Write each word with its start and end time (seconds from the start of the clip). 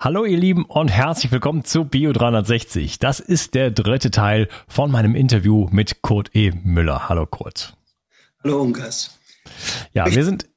Hallo 0.00 0.24
ihr 0.24 0.38
Lieben 0.38 0.64
und 0.64 0.86
herzlich 0.90 1.32
willkommen 1.32 1.64
zu 1.64 1.84
Bio 1.84 2.12
360. 2.12 3.00
Das 3.00 3.18
ist 3.18 3.54
der 3.54 3.72
dritte 3.72 4.12
Teil 4.12 4.46
von 4.68 4.92
meinem 4.92 5.16
Interview 5.16 5.66
mit 5.72 6.02
Kurt 6.02 6.36
E. 6.36 6.52
Müller. 6.52 7.08
Hallo 7.08 7.26
Kurt. 7.26 7.76
Hallo 8.44 8.62
Ungas. 8.62 9.18
Ja, 9.94 10.06
wir 10.06 10.24
sind 10.24 10.48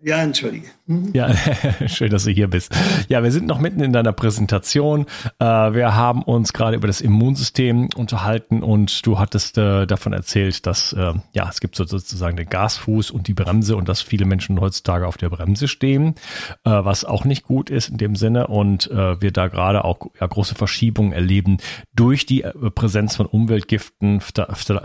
ja, 0.00 0.22
entschuldige. 0.22 0.68
Mhm. 0.86 1.10
Ja, 1.12 1.34
schön, 1.86 2.10
dass 2.10 2.22
du 2.22 2.30
hier 2.30 2.48
bist. 2.48 2.72
Ja, 3.08 3.24
wir 3.24 3.32
sind 3.32 3.48
noch 3.48 3.58
mitten 3.58 3.80
in 3.80 3.92
deiner 3.92 4.12
Präsentation. 4.12 5.06
Äh, 5.40 5.44
wir 5.44 5.96
haben 5.96 6.22
uns 6.22 6.52
gerade 6.52 6.76
über 6.76 6.86
das 6.86 7.00
Immunsystem 7.00 7.88
unterhalten 7.96 8.62
und 8.62 9.04
du 9.04 9.18
hattest 9.18 9.58
äh, 9.58 9.86
davon 9.86 10.12
erzählt, 10.12 10.66
dass 10.66 10.92
äh, 10.92 11.14
ja 11.32 11.48
es 11.48 11.58
gibt 11.58 11.74
sozusagen 11.74 12.36
den 12.36 12.48
Gasfuß 12.48 13.10
und 13.10 13.26
die 13.26 13.34
Bremse 13.34 13.76
und 13.76 13.88
dass 13.88 14.00
viele 14.00 14.24
Menschen 14.24 14.60
heutzutage 14.60 15.04
auf 15.04 15.16
der 15.16 15.30
Bremse 15.30 15.66
stehen, 15.66 16.14
was 16.62 17.04
auch 17.04 17.24
nicht 17.24 17.42
gut 17.42 17.68
ist 17.68 17.88
in 17.88 17.98
dem 17.98 18.14
Sinne 18.16 18.46
und 18.46 18.88
wir 18.90 19.30
da 19.32 19.48
gerade 19.48 19.84
auch 19.84 19.98
große 19.98 20.54
Verschiebungen 20.54 21.12
erleben 21.12 21.58
durch 21.94 22.26
die 22.26 22.44
Präsenz 22.74 23.16
von 23.16 23.26
Umweltgiften, 23.26 24.22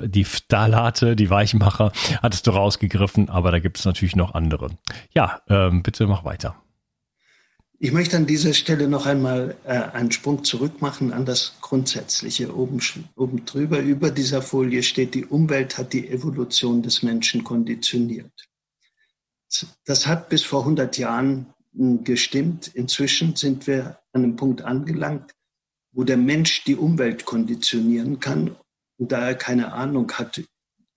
die 0.06 0.24
Phthalate, 0.24 1.16
die 1.16 1.30
Weichmacher, 1.30 1.92
hattest 2.22 2.48
du 2.48 2.52
rausgegriffen, 2.52 3.30
aber 3.30 3.52
da 3.52 3.60
gibt 3.60 3.78
es 3.78 3.86
natürlich 3.86 4.16
noch 4.16 4.34
andere. 4.34 4.72
Ja, 5.12 5.42
ähm, 5.48 5.84
bitte 5.84 6.08
mach 6.08 6.26
weiter. 6.26 6.56
Ich 7.80 7.92
möchte 7.92 8.16
an 8.16 8.26
dieser 8.26 8.54
Stelle 8.54 8.88
noch 8.88 9.06
einmal 9.06 9.58
äh, 9.66 9.72
einen 9.72 10.10
Sprung 10.10 10.46
zurück 10.46 10.82
machen 10.82 11.12
an 11.12 11.26
das 11.26 11.58
Grundsätzliche. 11.60 12.56
Oben, 12.56 12.80
oben 13.18 13.44
drüber, 13.46 13.80
über 13.80 14.10
dieser 14.10 14.42
Folie 14.42 14.84
steht, 14.84 15.14
die 15.14 15.26
Umwelt 15.26 15.78
hat 15.78 15.92
die 15.92 16.08
Evolution 16.08 16.82
des 16.82 17.04
Menschen 17.04 17.44
konditioniert. 17.44 18.32
Das 19.86 20.08
hat 20.08 20.30
bis 20.30 20.44
vor 20.44 20.62
100 20.62 20.98
Jahren 20.98 21.54
hm, 21.76 22.06
gestimmt. 22.06 22.70
Inzwischen 22.74 23.36
sind 23.36 23.68
wir 23.68 24.00
an 24.14 24.24
einem 24.24 24.36
Punkt 24.38 24.62
angelangt, 24.62 25.32
wo 25.92 26.06
der 26.06 26.16
Mensch 26.16 26.64
die 26.64 26.78
Umwelt 26.78 27.26
konditionieren 27.26 28.20
kann. 28.22 28.56
Und 28.98 29.12
da 29.12 29.28
er 29.28 29.36
keine 29.36 29.74
Ahnung 29.74 30.10
hat 30.14 30.42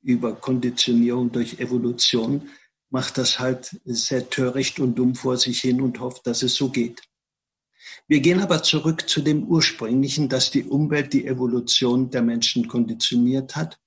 über 0.02 0.36
Konditionierung 0.36 1.32
durch 1.32 1.58
Evolution, 1.58 2.48
macht 2.90 3.18
das 3.18 3.38
halt 3.38 3.80
sehr 3.84 4.30
töricht 4.30 4.78
und 4.78 4.96
dumm 4.96 5.14
vor 5.14 5.36
sich 5.36 5.60
hin 5.60 5.80
und 5.80 6.00
hofft, 6.00 6.26
dass 6.26 6.42
es 6.42 6.54
so 6.54 6.70
geht. 6.70 7.02
Wir 8.08 8.20
gehen 8.20 8.40
aber 8.40 8.62
zurück 8.62 9.08
zu 9.08 9.20
dem 9.20 9.44
Ursprünglichen, 9.44 10.28
dass 10.28 10.50
die 10.50 10.64
Umwelt 10.64 11.12
die 11.12 11.26
Evolution 11.26 12.10
der 12.10 12.22
Menschen 12.22 12.68
konditioniert 12.68 13.56
hat. 13.56 13.78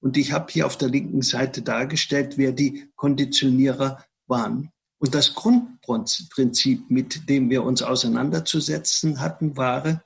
Und 0.00 0.16
ich 0.16 0.32
habe 0.32 0.52
hier 0.52 0.66
auf 0.66 0.78
der 0.78 0.88
linken 0.88 1.22
Seite 1.22 1.62
dargestellt, 1.62 2.38
wer 2.38 2.52
die 2.52 2.88
Konditionierer 2.94 4.04
waren. 4.26 4.70
Und 4.98 5.14
das 5.14 5.34
Grundprinzip, 5.34 6.88
mit 6.88 7.28
dem 7.28 7.50
wir 7.50 7.64
uns 7.64 7.82
auseinanderzusetzen 7.82 9.20
hatten, 9.20 9.56
war, 9.56 10.02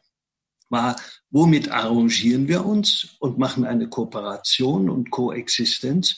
war, 0.70 0.96
womit 1.30 1.70
arrangieren 1.70 2.48
wir 2.48 2.64
uns 2.64 3.16
und 3.20 3.38
machen 3.38 3.64
eine 3.64 3.88
Kooperation 3.88 4.90
und 4.90 5.10
Koexistenz 5.10 6.16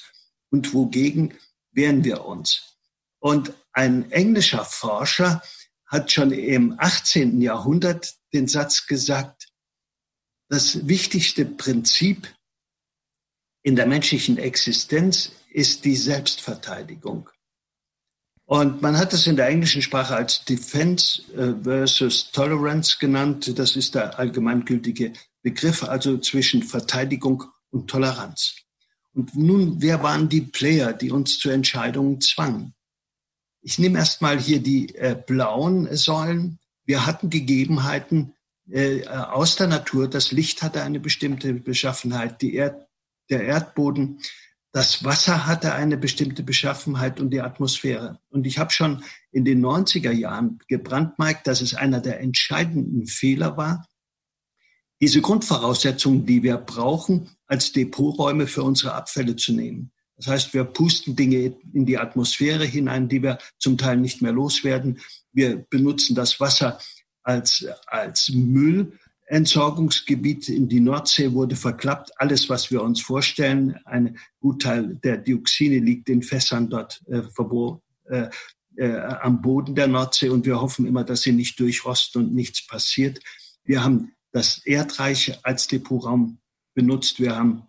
und 0.50 0.72
wogegen 0.72 1.34
wehren 1.72 2.04
wir 2.04 2.24
uns. 2.24 2.76
Und 3.18 3.52
ein 3.72 4.10
englischer 4.10 4.64
Forscher 4.64 5.42
hat 5.86 6.10
schon 6.12 6.30
im 6.32 6.74
18. 6.78 7.40
Jahrhundert 7.40 8.14
den 8.32 8.48
Satz 8.48 8.86
gesagt, 8.86 9.48
das 10.48 10.86
wichtigste 10.88 11.44
Prinzip 11.44 12.34
in 13.62 13.76
der 13.76 13.86
menschlichen 13.86 14.38
Existenz 14.38 15.32
ist 15.50 15.84
die 15.84 15.96
Selbstverteidigung. 15.96 17.28
Und 18.46 18.82
man 18.82 18.98
hat 18.98 19.12
es 19.12 19.28
in 19.28 19.36
der 19.36 19.46
englischen 19.46 19.82
Sprache 19.82 20.16
als 20.16 20.44
Defense 20.44 21.22
äh, 21.34 21.54
versus 21.62 22.32
Tolerance 22.32 22.98
genannt. 22.98 23.56
Das 23.56 23.76
ist 23.76 23.94
der 23.94 24.18
allgemeingültige 24.18 25.12
Begriff, 25.42 25.84
also 25.84 26.18
zwischen 26.18 26.64
Verteidigung 26.64 27.44
und 27.70 27.88
Toleranz. 27.88 28.56
Und 29.12 29.34
nun, 29.34 29.82
wer 29.82 30.02
waren 30.02 30.28
die 30.28 30.42
Player, 30.42 30.92
die 30.92 31.10
uns 31.10 31.38
zu 31.38 31.50
Entscheidungen 31.50 32.20
zwangen? 32.20 32.74
Ich 33.62 33.78
nehme 33.78 33.98
erstmal 33.98 34.38
hier 34.38 34.60
die 34.60 34.94
äh, 34.94 35.20
blauen 35.26 35.94
Säulen. 35.94 36.58
Wir 36.84 37.06
hatten 37.06 37.28
Gegebenheiten 37.28 38.34
äh, 38.70 39.06
aus 39.06 39.56
der 39.56 39.66
Natur. 39.66 40.08
Das 40.08 40.32
Licht 40.32 40.62
hatte 40.62 40.82
eine 40.82 41.00
bestimmte 41.00 41.52
Beschaffenheit, 41.54 42.42
Erd, 42.42 42.86
der 43.28 43.44
Erdboden, 43.44 44.20
das 44.72 45.02
Wasser 45.02 45.46
hatte 45.46 45.74
eine 45.74 45.96
bestimmte 45.96 46.44
Beschaffenheit 46.44 47.18
und 47.18 47.30
die 47.30 47.40
Atmosphäre. 47.40 48.20
Und 48.28 48.46
ich 48.46 48.58
habe 48.58 48.70
schon 48.70 49.02
in 49.32 49.44
den 49.44 49.64
90er 49.64 50.12
Jahren 50.12 50.60
gebrandmarkt, 50.68 51.46
dass 51.48 51.60
es 51.60 51.74
einer 51.74 52.00
der 52.00 52.20
entscheidenden 52.20 53.06
Fehler 53.06 53.56
war, 53.56 53.88
diese 55.00 55.20
Grundvoraussetzungen, 55.20 56.24
die 56.26 56.42
wir 56.42 56.56
brauchen, 56.58 57.30
als 57.46 57.72
Depoträume 57.72 58.46
für 58.46 58.62
unsere 58.62 58.94
Abfälle 58.94 59.36
zu 59.36 59.52
nehmen. 59.52 59.90
Das 60.16 60.26
heißt, 60.26 60.52
wir 60.52 60.64
pusten 60.64 61.16
Dinge 61.16 61.56
in 61.72 61.86
die 61.86 61.96
Atmosphäre 61.96 62.66
hinein, 62.66 63.08
die 63.08 63.22
wir 63.22 63.38
zum 63.58 63.78
Teil 63.78 63.96
nicht 63.96 64.20
mehr 64.20 64.32
loswerden. 64.32 65.00
Wir 65.32 65.64
benutzen 65.70 66.14
das 66.14 66.38
Wasser 66.40 66.78
als, 67.22 67.66
als 67.86 68.28
Müllentsorgungsgebiet 68.28 70.50
in 70.50 70.68
die 70.68 70.80
Nordsee 70.80 71.32
wurde 71.32 71.56
verklappt. 71.56 72.10
Alles, 72.16 72.50
was 72.50 72.70
wir 72.70 72.82
uns 72.82 73.00
vorstellen, 73.00 73.78
ein 73.86 74.18
Gutteil 74.40 74.98
der 75.02 75.16
Dioxine 75.16 75.78
liegt 75.78 76.10
in 76.10 76.22
Fässern 76.22 76.68
dort 76.68 77.02
äh, 77.06 77.22
äh, 78.10 78.28
äh, 78.76 79.00
am 79.22 79.40
Boden 79.40 79.74
der 79.74 79.88
Nordsee 79.88 80.28
und 80.28 80.44
wir 80.44 80.60
hoffen 80.60 80.84
immer, 80.86 81.04
dass 81.04 81.22
sie 81.22 81.32
nicht 81.32 81.58
durchrosten 81.58 82.26
und 82.26 82.34
nichts 82.34 82.66
passiert. 82.66 83.20
Wir 83.64 83.82
haben 83.82 84.12
das 84.32 84.64
Erdreich 84.64 85.38
als 85.42 85.66
Depotraum 85.66 86.38
benutzt. 86.74 87.20
Wir 87.20 87.36
haben 87.36 87.66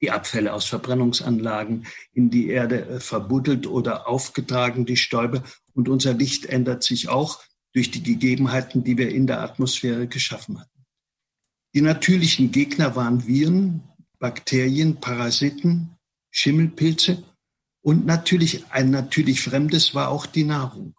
die 0.00 0.10
Abfälle 0.10 0.52
aus 0.52 0.66
Verbrennungsanlagen 0.66 1.86
in 2.12 2.30
die 2.30 2.48
Erde 2.48 2.86
äh, 2.86 3.00
verbuddelt 3.00 3.66
oder 3.66 4.08
aufgetragen, 4.08 4.84
die 4.84 4.96
Stäube. 4.96 5.42
Und 5.74 5.88
unser 5.88 6.12
Licht 6.12 6.46
ändert 6.46 6.82
sich 6.82 7.08
auch 7.08 7.40
durch 7.72 7.90
die 7.90 8.02
Gegebenheiten, 8.02 8.84
die 8.84 8.98
wir 8.98 9.10
in 9.10 9.26
der 9.26 9.40
Atmosphäre 9.40 10.06
geschaffen 10.08 10.60
hatten. 10.60 10.84
Die 11.74 11.80
natürlichen 11.80 12.52
Gegner 12.52 12.96
waren 12.96 13.26
Viren, 13.26 13.82
Bakterien, 14.18 15.00
Parasiten, 15.00 15.96
Schimmelpilze 16.30 17.22
und 17.80 18.04
natürlich 18.04 18.70
ein 18.70 18.90
natürlich 18.90 19.40
Fremdes 19.40 19.94
war 19.94 20.08
auch 20.08 20.26
die 20.26 20.44
Nahrung. 20.44 20.94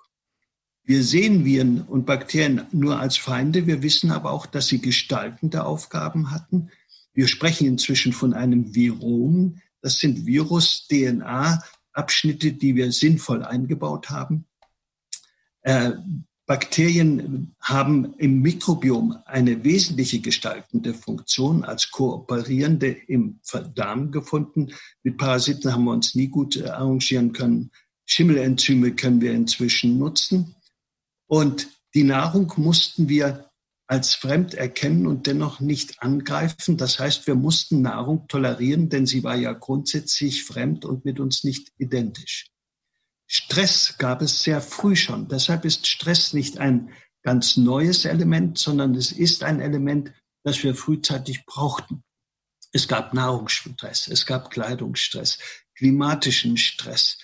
Wir 0.85 1.01
sehen 1.03 1.45
Viren 1.45 1.81
und 1.81 2.05
Bakterien 2.05 2.63
nur 2.71 2.99
als 2.99 3.15
Feinde, 3.15 3.67
wir 3.67 3.81
wissen 3.83 4.11
aber 4.11 4.31
auch, 4.31 4.45
dass 4.45 4.67
sie 4.67 4.81
gestaltende 4.81 5.63
Aufgaben 5.63 6.31
hatten. 6.31 6.71
Wir 7.13 7.27
sprechen 7.27 7.67
inzwischen 7.67 8.11
von 8.11 8.33
einem 8.33 8.75
Virom, 8.75 9.61
das 9.81 9.99
sind 9.99 10.25
Virus-DNA-Abschnitte, 10.25 12.51
die 12.53 12.75
wir 12.75 12.91
sinnvoll 12.91 13.43
eingebaut 13.43 14.09
haben. 14.09 14.45
Äh, 15.61 15.91
Bakterien 16.45 17.55
haben 17.61 18.15
im 18.17 18.41
Mikrobiom 18.41 19.15
eine 19.25 19.63
wesentliche 19.63 20.19
gestaltende 20.19 20.93
Funktion 20.93 21.63
als 21.63 21.89
Kooperierende 21.91 22.89
im 23.07 23.39
Darm 23.73 24.11
gefunden. 24.11 24.73
Mit 25.03 25.17
Parasiten 25.17 25.71
haben 25.71 25.85
wir 25.85 25.91
uns 25.91 26.13
nie 26.15 26.27
gut 26.27 26.57
äh, 26.57 26.65
arrangieren 26.65 27.31
können. 27.31 27.71
Schimmelenzyme 28.05 28.93
können 28.93 29.21
wir 29.21 29.31
inzwischen 29.31 29.97
nutzen. 29.97 30.53
Und 31.33 31.67
die 31.95 32.03
Nahrung 32.03 32.53
mussten 32.57 33.09
wir 33.09 33.49
als 33.87 34.13
fremd 34.13 34.53
erkennen 34.53 35.07
und 35.07 35.25
dennoch 35.25 35.61
nicht 35.61 35.99
angreifen. 36.03 36.77
Das 36.77 36.99
heißt, 36.99 37.25
wir 37.25 37.33
mussten 37.33 37.81
Nahrung 37.81 38.27
tolerieren, 38.27 38.89
denn 38.89 39.07
sie 39.07 39.23
war 39.23 39.33
ja 39.33 39.51
grundsätzlich 39.53 40.43
fremd 40.43 40.85
und 40.85 41.05
mit 41.05 41.19
uns 41.19 41.43
nicht 41.43 41.71
identisch. 41.79 42.51
Stress 43.25 43.95
gab 43.97 44.21
es 44.21 44.43
sehr 44.43 44.61
früh 44.61 44.95
schon. 44.95 45.27
Deshalb 45.27 45.65
ist 45.65 45.87
Stress 45.87 46.33
nicht 46.33 46.59
ein 46.59 46.91
ganz 47.23 47.57
neues 47.57 48.05
Element, 48.05 48.59
sondern 48.59 48.93
es 48.93 49.11
ist 49.11 49.43
ein 49.43 49.59
Element, 49.59 50.13
das 50.43 50.63
wir 50.63 50.75
frühzeitig 50.75 51.47
brauchten. 51.47 52.03
Es 52.73 52.87
gab 52.87 53.15
Nahrungsstress, 53.15 54.07
es 54.07 54.27
gab 54.27 54.51
Kleidungsstress, 54.51 55.39
klimatischen 55.73 56.57
Stress. 56.57 57.17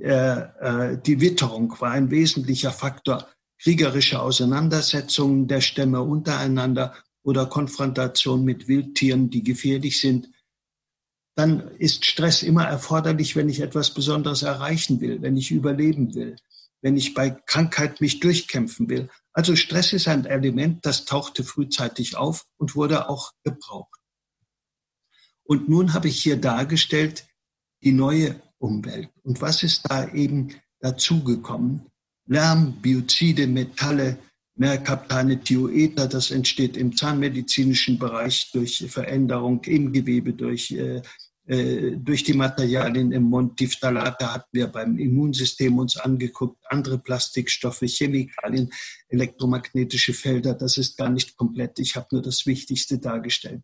Äh, 0.00 0.10
äh, 0.10 0.98
die 1.00 1.20
Witterung 1.20 1.80
war 1.80 1.92
ein 1.92 2.10
wesentlicher 2.10 2.72
Faktor. 2.72 3.28
Kriegerische 3.62 4.20
Auseinandersetzungen 4.20 5.46
der 5.46 5.60
Stämme 5.60 6.02
untereinander 6.02 6.96
oder 7.22 7.46
Konfrontation 7.46 8.44
mit 8.44 8.66
Wildtieren, 8.66 9.30
die 9.30 9.44
gefährlich 9.44 10.00
sind, 10.00 10.28
dann 11.36 11.68
ist 11.78 12.04
Stress 12.04 12.42
immer 12.42 12.64
erforderlich, 12.64 13.36
wenn 13.36 13.48
ich 13.48 13.60
etwas 13.60 13.94
Besonderes 13.94 14.42
erreichen 14.42 15.00
will, 15.00 15.22
wenn 15.22 15.36
ich 15.36 15.52
überleben 15.52 16.12
will, 16.14 16.36
wenn 16.80 16.96
ich 16.96 17.14
bei 17.14 17.30
Krankheit 17.30 18.00
mich 18.00 18.18
durchkämpfen 18.18 18.88
will. 18.88 19.08
Also 19.32 19.54
Stress 19.54 19.92
ist 19.92 20.08
ein 20.08 20.26
Element, 20.26 20.84
das 20.84 21.04
tauchte 21.04 21.44
frühzeitig 21.44 22.16
auf 22.16 22.44
und 22.56 22.74
wurde 22.74 23.08
auch 23.08 23.30
gebraucht. 23.44 24.00
Und 25.44 25.68
nun 25.68 25.94
habe 25.94 26.08
ich 26.08 26.20
hier 26.20 26.40
dargestellt 26.40 27.28
die 27.84 27.92
neue 27.92 28.42
Umwelt. 28.58 29.10
Und 29.22 29.40
was 29.40 29.62
ist 29.62 29.88
da 29.88 30.08
eben 30.08 30.54
dazugekommen? 30.80 31.91
Lärm, 32.26 32.80
Biozide, 32.80 33.46
Metalle, 33.46 34.18
Merkaptane, 34.56 35.40
Thioether, 35.40 36.06
das 36.06 36.30
entsteht 36.30 36.76
im 36.76 36.96
zahnmedizinischen 36.96 37.98
Bereich 37.98 38.50
durch 38.52 38.84
Veränderung 38.88 39.62
im 39.64 39.92
Gewebe, 39.92 40.32
durch 40.34 40.70
äh, 40.72 41.02
äh, 41.44 41.96
durch 41.96 42.22
die 42.22 42.34
Materialien 42.34 43.10
im 43.10 43.24
Mund. 43.24 43.58
Die 43.58 43.66
Phthalate 43.66 44.32
hatten 44.32 44.48
wir 44.52 44.68
beim 44.68 44.96
Immunsystem 44.96 45.76
uns 45.76 45.96
angeguckt, 45.96 46.64
andere 46.68 46.98
Plastikstoffe, 46.98 47.82
Chemikalien, 47.82 48.70
elektromagnetische 49.08 50.14
Felder. 50.14 50.54
Das 50.54 50.76
ist 50.76 50.96
gar 50.96 51.10
nicht 51.10 51.36
komplett. 51.36 51.80
Ich 51.80 51.96
habe 51.96 52.06
nur 52.12 52.22
das 52.22 52.46
Wichtigste 52.46 53.00
dargestellt. 53.00 53.62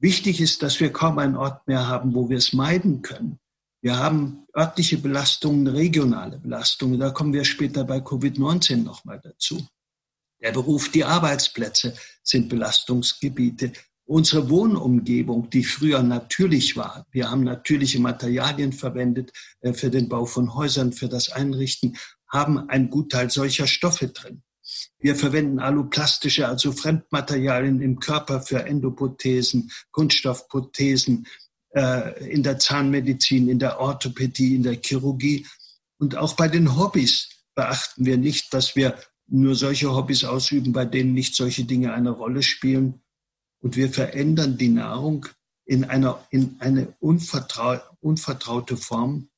Wichtig 0.00 0.40
ist, 0.40 0.64
dass 0.64 0.80
wir 0.80 0.92
kaum 0.92 1.18
einen 1.20 1.36
Ort 1.36 1.68
mehr 1.68 1.86
haben, 1.86 2.12
wo 2.14 2.28
wir 2.28 2.38
es 2.38 2.52
meiden 2.52 3.02
können. 3.02 3.38
Wir 3.82 3.98
haben 3.98 4.46
örtliche 4.56 4.98
Belastungen, 4.98 5.66
regionale 5.66 6.38
Belastungen. 6.38 7.00
Da 7.00 7.10
kommen 7.10 7.32
wir 7.32 7.44
später 7.44 7.84
bei 7.84 7.98
Covid-19 7.98 8.82
nochmal 8.82 9.20
dazu. 9.22 9.66
Der 10.42 10.52
Beruf, 10.52 10.90
die 10.90 11.04
Arbeitsplätze 11.04 11.94
sind 12.22 12.48
Belastungsgebiete 12.48 13.72
unsere 14.10 14.50
Wohnumgebung, 14.50 15.50
die 15.50 15.62
früher 15.62 16.02
natürlich 16.02 16.76
war, 16.76 17.06
wir 17.12 17.30
haben 17.30 17.44
natürliche 17.44 18.00
Materialien 18.00 18.72
verwendet 18.72 19.32
äh, 19.60 19.72
für 19.72 19.88
den 19.88 20.08
Bau 20.08 20.26
von 20.26 20.54
Häusern, 20.54 20.92
für 20.92 21.08
das 21.08 21.30
Einrichten, 21.30 21.96
haben 22.26 22.68
ein 22.68 22.90
Gutteil 22.90 23.30
solcher 23.30 23.68
Stoffe 23.68 24.08
drin. 24.08 24.42
Wir 24.98 25.14
verwenden 25.14 25.60
alloplastische, 25.60 26.48
also 26.48 26.72
Fremdmaterialien 26.72 27.80
im 27.80 28.00
Körper 28.00 28.40
für 28.40 28.64
Endoprothesen, 28.64 29.70
Kunststoffprothesen, 29.92 31.28
in 31.72 32.42
der 32.42 32.58
Zahnmedizin, 32.58 33.48
in 33.48 33.58
der 33.58 33.78
Orthopädie, 33.78 34.56
in 34.56 34.62
der 34.62 34.80
Chirurgie. 34.82 35.46
Und 35.98 36.16
auch 36.16 36.34
bei 36.34 36.48
den 36.48 36.76
Hobbys 36.76 37.28
beachten 37.54 38.06
wir 38.06 38.16
nicht, 38.16 38.52
dass 38.52 38.74
wir 38.74 38.98
nur 39.28 39.54
solche 39.54 39.94
Hobbys 39.94 40.24
ausüben, 40.24 40.72
bei 40.72 40.84
denen 40.84 41.14
nicht 41.14 41.36
solche 41.36 41.64
Dinge 41.64 41.92
eine 41.92 42.10
Rolle 42.10 42.42
spielen, 42.42 43.00
und 43.60 43.76
wir 43.76 43.92
verändern 43.92 44.56
die 44.56 44.68
Nahrung 44.68 45.26
in, 45.64 45.84
einer, 45.84 46.26
in 46.30 46.56
eine 46.58 46.94
unvertrau, 46.98 47.78
unvertraute 48.00 48.76
Form 48.76 49.28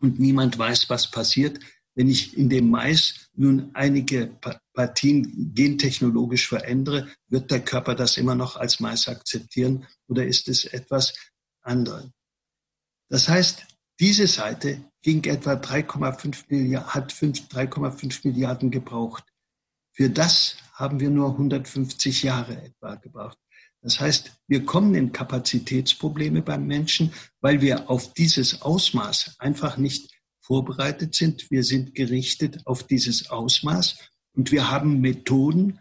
und 0.00 0.18
niemand 0.18 0.58
weiß, 0.58 0.88
was 0.88 1.10
passiert. 1.10 1.60
Wenn 1.94 2.08
ich 2.08 2.36
in 2.36 2.48
dem 2.48 2.70
Mais 2.70 3.28
nun 3.34 3.70
einige 3.74 4.28
Partien 4.72 5.52
gentechnologisch 5.54 6.48
verändere, 6.48 7.08
wird 7.28 7.50
der 7.50 7.60
Körper 7.60 7.94
das 7.94 8.16
immer 8.16 8.34
noch 8.34 8.56
als 8.56 8.80
Mais 8.80 9.08
akzeptieren 9.08 9.86
oder 10.06 10.24
ist 10.24 10.48
es 10.48 10.64
etwas 10.64 11.14
anderes? 11.62 12.10
Das 13.08 13.28
heißt, 13.28 13.66
diese 14.00 14.26
Seite 14.26 14.84
ging 15.02 15.24
etwa 15.24 15.54
3,5 15.54 16.44
Milliarden, 16.48 16.94
hat 16.94 17.12
3,5 17.12 18.28
Milliarden 18.28 18.70
gebraucht. 18.70 19.24
Für 19.92 20.10
das 20.10 20.56
haben 20.74 21.00
wir 21.00 21.10
nur 21.10 21.30
150 21.30 22.22
Jahre 22.22 22.62
etwa 22.62 22.94
gebraucht. 22.96 23.38
Das 23.80 24.00
heißt, 24.00 24.32
wir 24.48 24.64
kommen 24.64 24.94
in 24.94 25.12
Kapazitätsprobleme 25.12 26.42
beim 26.42 26.66
Menschen, 26.66 27.12
weil 27.40 27.60
wir 27.60 27.88
auf 27.88 28.12
dieses 28.14 28.62
Ausmaß 28.62 29.36
einfach 29.38 29.76
nicht 29.76 30.10
vorbereitet 30.40 31.14
sind. 31.14 31.50
Wir 31.50 31.62
sind 31.62 31.94
gerichtet 31.94 32.66
auf 32.66 32.84
dieses 32.84 33.30
Ausmaß 33.30 33.98
und 34.34 34.50
wir 34.50 34.70
haben 34.70 35.00
Methoden, 35.00 35.78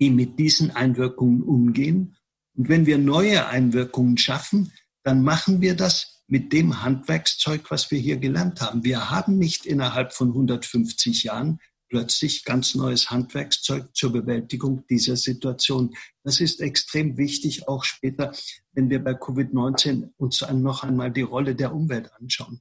die 0.00 0.10
mit 0.10 0.38
diesen 0.38 0.70
Einwirkungen 0.70 1.42
umgehen. 1.42 2.16
Und 2.56 2.68
wenn 2.68 2.86
wir 2.86 2.98
neue 2.98 3.46
Einwirkungen 3.46 4.18
schaffen, 4.18 4.72
dann 5.04 5.22
machen 5.22 5.60
wir 5.60 5.76
das 5.76 6.22
mit 6.26 6.52
dem 6.52 6.82
Handwerkszeug, 6.82 7.70
was 7.70 7.90
wir 7.90 7.98
hier 7.98 8.16
gelernt 8.16 8.60
haben. 8.60 8.82
Wir 8.82 9.10
haben 9.10 9.38
nicht 9.38 9.66
innerhalb 9.66 10.12
von 10.12 10.28
150 10.28 11.24
Jahren 11.24 11.60
plötzlich 11.88 12.44
ganz 12.44 12.74
neues 12.74 13.10
Handwerkszeug 13.10 13.94
zur 13.94 14.12
Bewältigung 14.12 14.84
dieser 14.88 15.16
Situation. 15.16 15.94
Das 16.24 16.40
ist 16.40 16.60
extrem 16.60 17.18
wichtig, 17.18 17.68
auch 17.68 17.84
später, 17.84 18.32
wenn 18.72 18.90
wir 18.90 19.04
bei 19.04 19.12
Covid-19 19.12 20.10
uns 20.16 20.40
noch 20.40 20.82
einmal 20.82 21.12
die 21.12 21.22
Rolle 21.22 21.54
der 21.54 21.74
Umwelt 21.74 22.10
anschauen. 22.14 22.60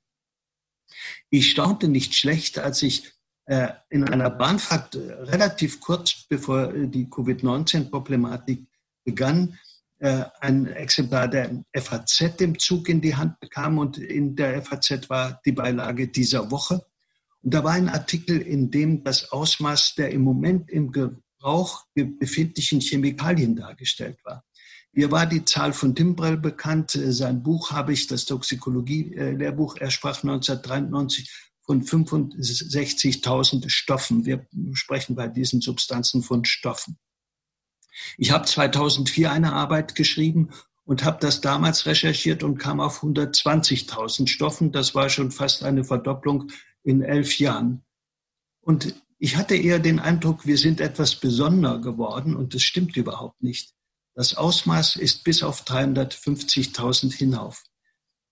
Ich 1.29 1.49
staunte 1.49 1.87
nicht 1.87 2.13
schlecht, 2.13 2.59
als 2.59 2.83
ich 2.83 3.11
äh, 3.45 3.69
in 3.89 4.03
einer 4.03 4.29
Bahnfahrt 4.29 4.95
äh, 4.95 5.13
relativ 5.13 5.79
kurz 5.79 6.25
bevor 6.29 6.73
äh, 6.73 6.87
die 6.87 7.09
Covid-19-Problematik 7.09 8.67
begann, 9.03 9.57
ein 10.03 10.67
Exemplar 10.67 11.27
der 11.29 11.63
FAZ 11.73 12.41
im 12.41 12.59
Zug 12.59 12.89
in 12.89 12.99
die 12.99 13.15
Hand 13.15 13.39
bekam 13.39 13.77
und 13.77 13.97
in 13.97 14.35
der 14.35 14.61
FAZ 14.61 15.09
war 15.09 15.39
die 15.45 15.53
Beilage 15.53 16.09
dieser 16.09 16.51
Woche. 16.51 16.85
Und 17.41 17.53
da 17.53 17.63
war 17.63 17.73
ein 17.73 17.89
Artikel, 17.89 18.41
in 18.41 18.69
dem 18.69 19.03
das 19.03 19.31
Ausmaß 19.31 19.95
der 19.95 20.11
im 20.11 20.21
Moment 20.21 20.69
im 20.69 20.91
Gebrauch 20.91 21.85
befindlichen 21.93 22.81
Chemikalien 22.81 23.55
dargestellt 23.55 24.19
war. 24.23 24.43
Mir 24.91 25.09
war 25.11 25.25
die 25.25 25.43
Zahl 25.43 25.73
von 25.73 25.95
Timbrell 25.95 26.37
bekannt. 26.37 26.91
Sein 26.91 27.41
Buch 27.41 27.71
habe 27.71 27.93
ich, 27.93 28.07
das 28.07 28.25
Toxikologie-Lehrbuch, 28.25 29.77
er 29.77 29.89
sprach 29.89 30.23
1993 30.23 31.31
von 31.65 31.81
65.000 31.81 33.69
Stoffen. 33.69 34.25
Wir 34.25 34.45
sprechen 34.73 35.15
bei 35.15 35.27
diesen 35.27 35.61
Substanzen 35.61 36.21
von 36.21 36.45
Stoffen. 36.45 36.97
Ich 38.17 38.31
habe 38.31 38.45
2004 38.45 39.31
eine 39.31 39.53
Arbeit 39.53 39.95
geschrieben 39.95 40.49
und 40.85 41.03
habe 41.03 41.17
das 41.19 41.41
damals 41.41 41.85
recherchiert 41.85 42.43
und 42.43 42.57
kam 42.57 42.79
auf 42.79 43.03
120.000 43.03 44.27
Stoffen. 44.27 44.71
Das 44.71 44.95
war 44.95 45.09
schon 45.09 45.31
fast 45.31 45.63
eine 45.63 45.83
Verdopplung 45.83 46.51
in 46.83 47.01
elf 47.01 47.39
Jahren. 47.39 47.83
Und 48.61 48.95
ich 49.19 49.37
hatte 49.37 49.55
eher 49.55 49.79
den 49.79 49.99
Eindruck, 49.99 50.45
wir 50.45 50.57
sind 50.57 50.81
etwas 50.81 51.15
besonderer 51.15 51.79
geworden 51.79 52.35
und 52.35 52.53
das 52.53 52.61
stimmt 52.61 52.97
überhaupt 52.97 53.41
nicht. 53.41 53.73
Das 54.15 54.35
Ausmaß 54.35 54.97
ist 54.97 55.23
bis 55.23 55.43
auf 55.43 55.63
350.000 55.63 57.13
hinauf. 57.13 57.63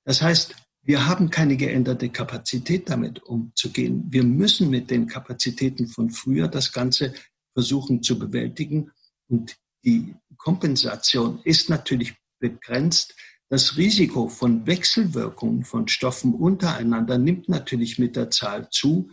Das 0.04 0.22
heißt, 0.22 0.56
wir 0.84 1.08
haben 1.08 1.30
keine 1.30 1.58
geänderte 1.58 2.10
Kapazität 2.10 2.90
damit 2.90 3.24
umzugehen. 3.24 4.06
Wir 4.10 4.24
müssen 4.24 4.70
mit 4.70 4.90
den 4.90 5.08
Kapazitäten 5.08 5.88
von 5.88 6.10
früher 6.10 6.48
das 6.48 6.72
Ganze 6.72 7.14
versuchen 7.54 8.02
zu 8.02 8.18
bewältigen. 8.18 8.92
Und 9.32 9.56
die 9.86 10.14
Kompensation 10.38 11.40
ist 11.46 11.70
natürlich 11.70 12.16
begrenzt. 12.40 13.16
Das 13.50 13.78
Risiko 13.78 14.28
von 14.28 14.68
Wechselwirkungen 14.68 15.64
von 15.64 15.88
Stoffen 15.88 16.34
untereinander 16.34 17.18
nimmt 17.18 17.48
natürlich 17.48 17.98
mit 17.98 18.16
der 18.16 18.30
Zahl 18.30 18.70
zu. 18.70 19.10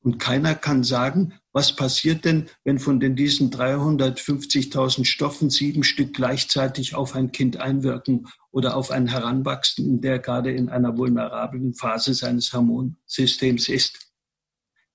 Und 0.00 0.18
keiner 0.18 0.54
kann 0.54 0.84
sagen, 0.84 1.34
was 1.52 1.74
passiert 1.74 2.24
denn, 2.24 2.48
wenn 2.62 2.78
von 2.78 3.00
den 3.00 3.16
diesen 3.16 3.50
350.000 3.50 5.04
Stoffen 5.04 5.50
sieben 5.50 5.82
Stück 5.82 6.14
gleichzeitig 6.14 6.94
auf 6.94 7.16
ein 7.16 7.32
Kind 7.32 7.56
einwirken 7.56 8.28
oder 8.52 8.76
auf 8.76 8.92
einen 8.92 9.08
Heranwachsenden, 9.08 10.00
der 10.00 10.20
gerade 10.20 10.52
in 10.52 10.68
einer 10.68 10.96
vulnerablen 10.96 11.74
Phase 11.74 12.14
seines 12.14 12.52
Hormonsystems 12.52 13.68
ist. 13.68 14.05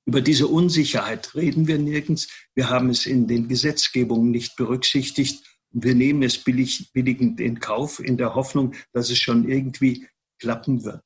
Über 0.05 0.22
diese 0.22 0.48
Unsicherheit 0.48 1.36
reden 1.36 1.67
wir 1.67 1.77
nirgends. 1.77 2.27
Wir 2.55 2.70
haben 2.70 2.89
es 2.89 3.05
in 3.05 3.27
den 3.27 3.48
Gesetzgebungen 3.48 4.31
nicht 4.31 4.55
berücksichtigt. 4.55 5.46
Wir 5.72 5.96
nehmen 5.96 6.24
es 6.24 6.38
billig, 6.38 6.91
billigend 6.91 7.39
in 7.39 7.60
Kauf 7.60 8.00
in 8.00 8.17
der 8.17 8.36
Hoffnung, 8.36 8.74
dass 8.93 9.10
es 9.10 9.20
schon 9.20 9.48
irgendwie 9.48 10.08
klappen 10.39 10.84
wird. 10.84 11.03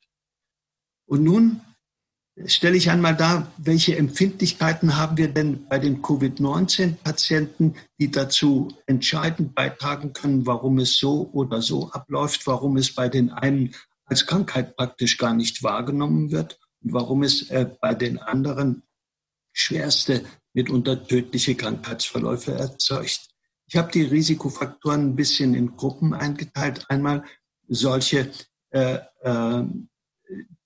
Und 1.07 1.23
nun 1.23 1.61
stelle 2.45 2.75
ich 2.75 2.89
einmal 2.89 3.15
dar, 3.15 3.51
welche 3.57 3.95
Empfindlichkeiten 3.95 4.97
haben 4.97 5.17
wir 5.17 5.27
denn 5.27 5.67
bei 5.67 5.79
den 5.79 6.01
Covid-19-Patienten, 6.01 7.75
die 7.99 8.11
dazu 8.11 8.69
entscheidend 8.87 9.55
beitragen 9.55 10.13
können, 10.13 10.45
warum 10.45 10.79
es 10.79 10.97
so 10.97 11.29
oder 11.31 11.61
so 11.61 11.91
abläuft, 11.91 12.47
warum 12.47 12.77
es 12.77 12.93
bei 12.93 13.07
den 13.07 13.29
einen 13.29 13.73
als 14.05 14.25
Krankheit 14.25 14.75
praktisch 14.75 15.17
gar 15.17 15.33
nicht 15.33 15.63
wahrgenommen 15.63 16.31
wird 16.31 16.59
und 16.83 16.93
warum 16.93 17.23
es 17.23 17.49
äh, 17.49 17.69
bei 17.81 17.93
den 17.93 18.19
anderen 18.19 18.83
schwerste, 19.55 20.23
mitunter 20.53 21.07
tödliche 21.07 21.55
Krankheitsverläufe 21.55 22.53
erzeugt. 22.53 23.29
Ich 23.67 23.75
habe 23.75 23.91
die 23.91 24.03
Risikofaktoren 24.03 25.09
ein 25.09 25.15
bisschen 25.15 25.55
in 25.55 25.75
Gruppen 25.75 26.13
eingeteilt. 26.13 26.85
Einmal 26.89 27.23
solche 27.67 28.29
äh, 28.69 28.99
äh, 29.21 29.63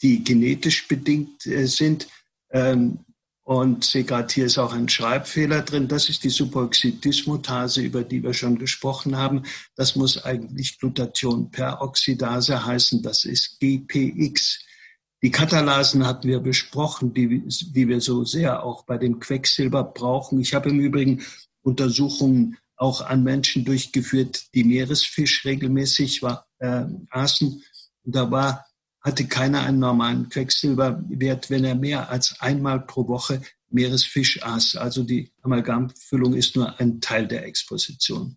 die 0.01 0.24
genetisch 0.24 0.88
bedingt 0.88 1.46
äh, 1.46 1.65
sind. 1.67 2.08
Ähm, 2.51 3.00
und 3.43 3.84
sehe 3.84 4.03
gerade, 4.03 4.31
hier 4.31 4.46
ist 4.46 4.60
auch 4.60 4.74
ein 4.74 4.89
Schreibfehler 4.89 5.63
drin. 5.63 5.88
Das 5.88 6.08
ist 6.08 6.24
die 6.24 6.29
Superoxidismutase, 6.29 7.81
über 7.81 8.03
die 8.03 8.22
wir 8.22 8.36
schon 8.36 8.60
gesprochen 8.60 9.17
haben. 9.17 9.43
Das 9.75 9.96
muss 9.96 10.24
eigentlich 10.24 10.77
Glutathion-Peroxidase 10.77 12.63
heißen. 12.63 13.01
Das 13.01 13.25
ist 13.25 13.60
GPX. 13.60 14.60
Die 15.21 15.31
Katalasen 15.31 16.05
hatten 16.05 16.27
wir 16.27 16.39
besprochen, 16.39 17.13
die, 17.13 17.43
die 17.47 17.88
wir 17.88 17.99
so 17.99 18.23
sehr 18.23 18.63
auch 18.63 18.85
bei 18.85 18.97
dem 18.97 19.19
Quecksilber 19.19 19.83
brauchen. 19.83 20.39
Ich 20.39 20.53
habe 20.53 20.69
im 20.69 20.79
Übrigen 20.79 21.23
Untersuchungen 21.61 22.57
auch 22.77 23.01
an 23.01 23.23
Menschen 23.23 23.65
durchgeführt, 23.65 24.53
die 24.53 24.63
Meeresfisch 24.63 25.43
regelmäßig 25.43 26.23
war, 26.23 26.47
äh, 26.59 26.85
aßen. 27.09 27.61
Und 28.05 28.15
da 28.15 28.31
war 28.31 28.65
hatte 29.01 29.27
keiner 29.27 29.63
einen 29.63 29.79
normalen 29.79 30.29
Quecksilberwert, 30.29 31.49
wenn 31.49 31.63
er 31.63 31.75
mehr 31.75 32.09
als 32.09 32.39
einmal 32.39 32.81
pro 32.81 33.07
Woche 33.07 33.41
Meeresfisch 33.69 34.43
aß. 34.43 34.75
Also 34.75 35.03
die 35.03 35.31
Amalgamfüllung 35.41 36.33
ist 36.33 36.55
nur 36.55 36.79
ein 36.79 37.01
Teil 37.01 37.27
der 37.27 37.45
Exposition. 37.45 38.35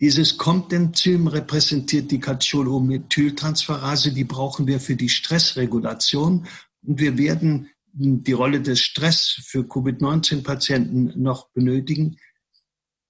Dieses 0.00 0.38
COMT-Enzym 0.38 1.26
repräsentiert 1.26 2.10
die 2.10 2.20
Catecholomethyltransferase, 2.20 4.12
die 4.12 4.24
brauchen 4.24 4.66
wir 4.66 4.80
für 4.80 4.96
die 4.96 5.10
Stressregulation. 5.10 6.46
Und 6.82 7.00
wir 7.00 7.18
werden 7.18 7.68
die 7.92 8.32
Rolle 8.32 8.62
des 8.62 8.80
Stress 8.80 9.36
für 9.44 9.68
Covid-19-Patienten 9.68 11.20
noch 11.20 11.50
benötigen. 11.50 12.16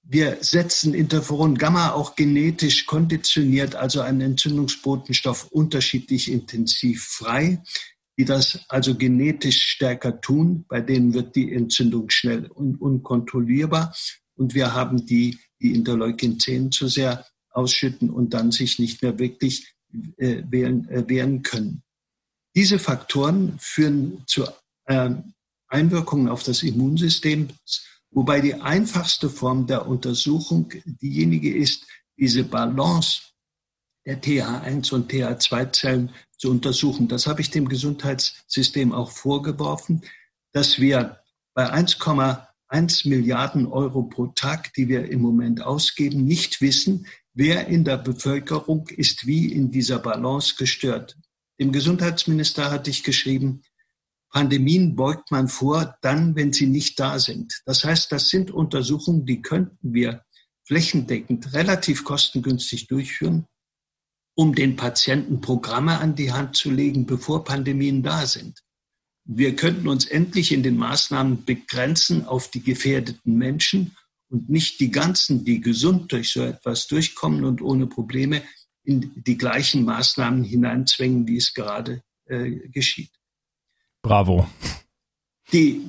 Wir 0.02 0.38
setzen 0.40 0.92
Interferon 0.92 1.56
Gamma 1.56 1.92
auch 1.92 2.16
genetisch 2.16 2.87
konditioniert, 2.87 3.76
also 3.76 4.00
einen 4.00 4.23
Entzündungsbotenstoff 4.23 5.47
unterschiedlich 5.52 6.32
intensiv 6.32 7.04
frei, 7.04 7.62
die 8.18 8.25
das 8.25 8.64
also 8.68 8.97
genetisch 8.97 9.62
stärker 9.62 10.20
tun. 10.20 10.64
Bei 10.68 10.80
denen 10.80 11.14
wird 11.14 11.37
die 11.37 11.52
Entzündung 11.52 12.11
schnell 12.11 12.47
und 12.47 12.80
unkontrollierbar. 12.80 13.94
Und 14.35 14.54
wir 14.54 14.75
haben 14.75 15.06
die, 15.06 15.38
die 15.61 15.75
Interleukin 15.75 16.38
10 16.38 16.73
zu 16.73 16.88
sehr 16.88 17.26
ausschütten 17.50 18.11
und 18.11 18.35
dann 18.35 18.52
sich 18.52 18.79
nicht 18.79 19.02
mehr 19.02 19.19
wirklich 19.19 19.75
äh, 20.17 20.43
wehren, 20.49 20.88
äh, 20.88 21.09
wehren 21.09 21.43
können. 21.43 21.83
Diese 22.55 22.79
Faktoren 22.79 23.57
führen 23.59 24.25
zu 24.26 24.45
äh, 24.87 25.11
Einwirkungen 25.69 26.29
auf 26.29 26.43
das 26.43 26.62
Immunsystem, 26.62 27.49
Wobei 28.11 28.40
die 28.40 28.55
einfachste 28.55 29.31
Form 29.31 29.67
der 29.67 29.87
Untersuchung 29.87 30.73
diejenige 30.85 31.55
ist, 31.55 31.87
diese 32.17 32.45
Balance 32.45 33.23
der 34.05 34.21
TH1 34.21 34.93
und 34.93 35.12
TH2-Zellen 35.12 36.11
zu 36.37 36.50
untersuchen. 36.50 37.07
Das 37.07 37.26
habe 37.26 37.40
ich 37.40 37.50
dem 37.50 37.69
Gesundheitssystem 37.69 38.93
auch 38.93 39.11
vorgeworfen, 39.11 40.02
dass 40.52 40.81
wir 40.81 41.21
bei 41.55 41.71
1,1 42.70 43.08
Milliarden 43.08 43.66
Euro 43.66 44.04
pro 44.04 44.28
Tag, 44.28 44.72
die 44.74 44.88
wir 44.88 45.10
im 45.10 45.20
Moment 45.20 45.62
ausgeben, 45.62 46.24
nicht 46.24 46.60
wissen, 46.60 47.06
wer 47.34 47.66
in 47.66 47.84
der 47.84 47.98
Bevölkerung 47.98 48.88
ist 48.88 49.26
wie 49.26 49.52
in 49.52 49.70
dieser 49.70 49.98
Balance 49.98 50.54
gestört. 50.56 51.16
Dem 51.58 51.72
Gesundheitsminister 51.72 52.70
hatte 52.70 52.90
ich 52.90 53.02
geschrieben, 53.02 53.62
Pandemien 54.30 54.94
beugt 54.94 55.32
man 55.32 55.48
vor, 55.48 55.96
dann, 56.02 56.36
wenn 56.36 56.52
sie 56.52 56.66
nicht 56.66 57.00
da 57.00 57.18
sind. 57.18 57.62
Das 57.66 57.84
heißt, 57.84 58.12
das 58.12 58.28
sind 58.28 58.52
Untersuchungen, 58.52 59.26
die 59.26 59.42
könnten 59.42 59.92
wir 59.92 60.22
flächendeckend 60.64 61.52
relativ 61.52 62.04
kostengünstig 62.04 62.86
durchführen, 62.86 63.46
um 64.36 64.54
den 64.54 64.76
Patienten 64.76 65.40
Programme 65.40 65.98
an 65.98 66.14
die 66.14 66.32
Hand 66.32 66.56
zu 66.56 66.70
legen, 66.70 67.06
bevor 67.06 67.42
Pandemien 67.42 68.04
da 68.04 68.24
sind. 68.26 68.60
Wir 69.24 69.54
könnten 69.54 69.88
uns 69.88 70.06
endlich 70.06 70.52
in 70.52 70.62
den 70.62 70.76
Maßnahmen 70.76 71.44
begrenzen 71.44 72.24
auf 72.24 72.50
die 72.50 72.62
gefährdeten 72.62 73.36
Menschen 73.36 73.96
und 74.28 74.48
nicht 74.48 74.80
die 74.80 74.90
ganzen, 74.90 75.44
die 75.44 75.60
gesund 75.60 76.12
durch 76.12 76.32
so 76.32 76.42
etwas 76.42 76.86
durchkommen 76.86 77.44
und 77.44 77.62
ohne 77.62 77.86
Probleme 77.86 78.42
in 78.84 79.12
die 79.14 79.36
gleichen 79.36 79.84
Maßnahmen 79.84 80.42
hineinzwängen, 80.42 81.26
wie 81.26 81.36
es 81.36 81.52
gerade 81.52 82.02
äh, 82.26 82.50
geschieht. 82.68 83.10
Bravo. 84.02 84.48
Die, 85.52 85.82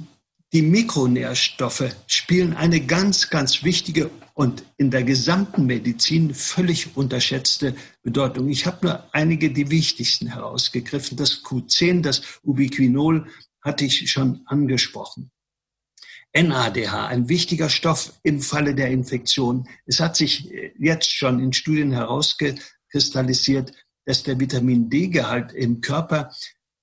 die 0.53 0.62
Mikronährstoffe 0.62 1.96
spielen 2.08 2.53
eine 2.53 2.81
ganz, 2.81 3.29
ganz 3.29 3.63
wichtige 3.63 4.10
und 4.34 4.63
in 4.77 4.91
der 4.91 5.03
gesamten 5.03 5.65
Medizin 5.65 6.34
völlig 6.34 6.98
unterschätzte 6.98 7.75
Bedeutung. 8.03 8.50
Ich 8.50 8.65
habe 8.65 8.86
nur 8.86 9.13
einige 9.13 9.51
die 9.51 9.70
wichtigsten 9.70 10.27
herausgegriffen. 10.27 11.15
Das 11.15 11.43
Q10, 11.43 12.01
das 12.01 12.39
Ubiquinol, 12.43 13.27
hatte 13.62 13.86
ich 13.86 14.12
schon 14.12 14.41
angesprochen. 14.46 15.31
NADH, 16.34 17.08
ein 17.08 17.29
wichtiger 17.29 17.70
Stoff 17.70 18.13
im 18.24 18.41
Falle 18.41 18.74
der 18.74 18.89
Infektion. 18.89 19.67
Es 19.86 20.00
hat 20.00 20.15
sich 20.15 20.50
jetzt 20.79 21.12
schon 21.12 21.39
in 21.39 21.53
Studien 21.53 21.91
herausgekristallisiert, 21.91 23.74
dass 24.05 24.24
der 24.24 24.39
Vitamin 24.39 24.89
D-Gehalt 24.89 25.51
im 25.51 25.81
Körper 25.81 26.31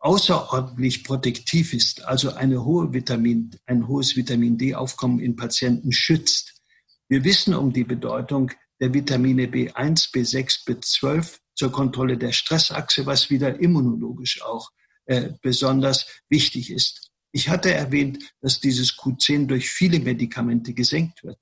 außerordentlich 0.00 1.04
protektiv 1.04 1.74
ist, 1.74 2.04
also 2.04 2.34
eine 2.34 2.64
hohe 2.64 2.92
Vitamin, 2.92 3.50
ein 3.66 3.88
hohes 3.88 4.16
Vitamin 4.16 4.56
D-Aufkommen 4.56 5.18
in 5.18 5.36
Patienten 5.36 5.92
schützt. 5.92 6.62
Wir 7.08 7.24
wissen 7.24 7.54
um 7.54 7.72
die 7.72 7.84
Bedeutung 7.84 8.52
der 8.80 8.94
Vitamine 8.94 9.46
B1, 9.46 10.12
B6, 10.12 10.66
B12 10.66 11.38
zur 11.54 11.72
Kontrolle 11.72 12.16
der 12.16 12.32
Stressachse, 12.32 13.06
was 13.06 13.30
wieder 13.30 13.58
immunologisch 13.60 14.42
auch 14.42 14.70
äh, 15.06 15.30
besonders 15.42 16.06
wichtig 16.28 16.70
ist. 16.70 17.10
Ich 17.32 17.48
hatte 17.48 17.72
erwähnt, 17.72 18.18
dass 18.40 18.60
dieses 18.60 18.96
Q10 18.96 19.46
durch 19.46 19.68
viele 19.68 20.00
Medikamente 20.00 20.72
gesenkt 20.72 21.24
wird. 21.24 21.38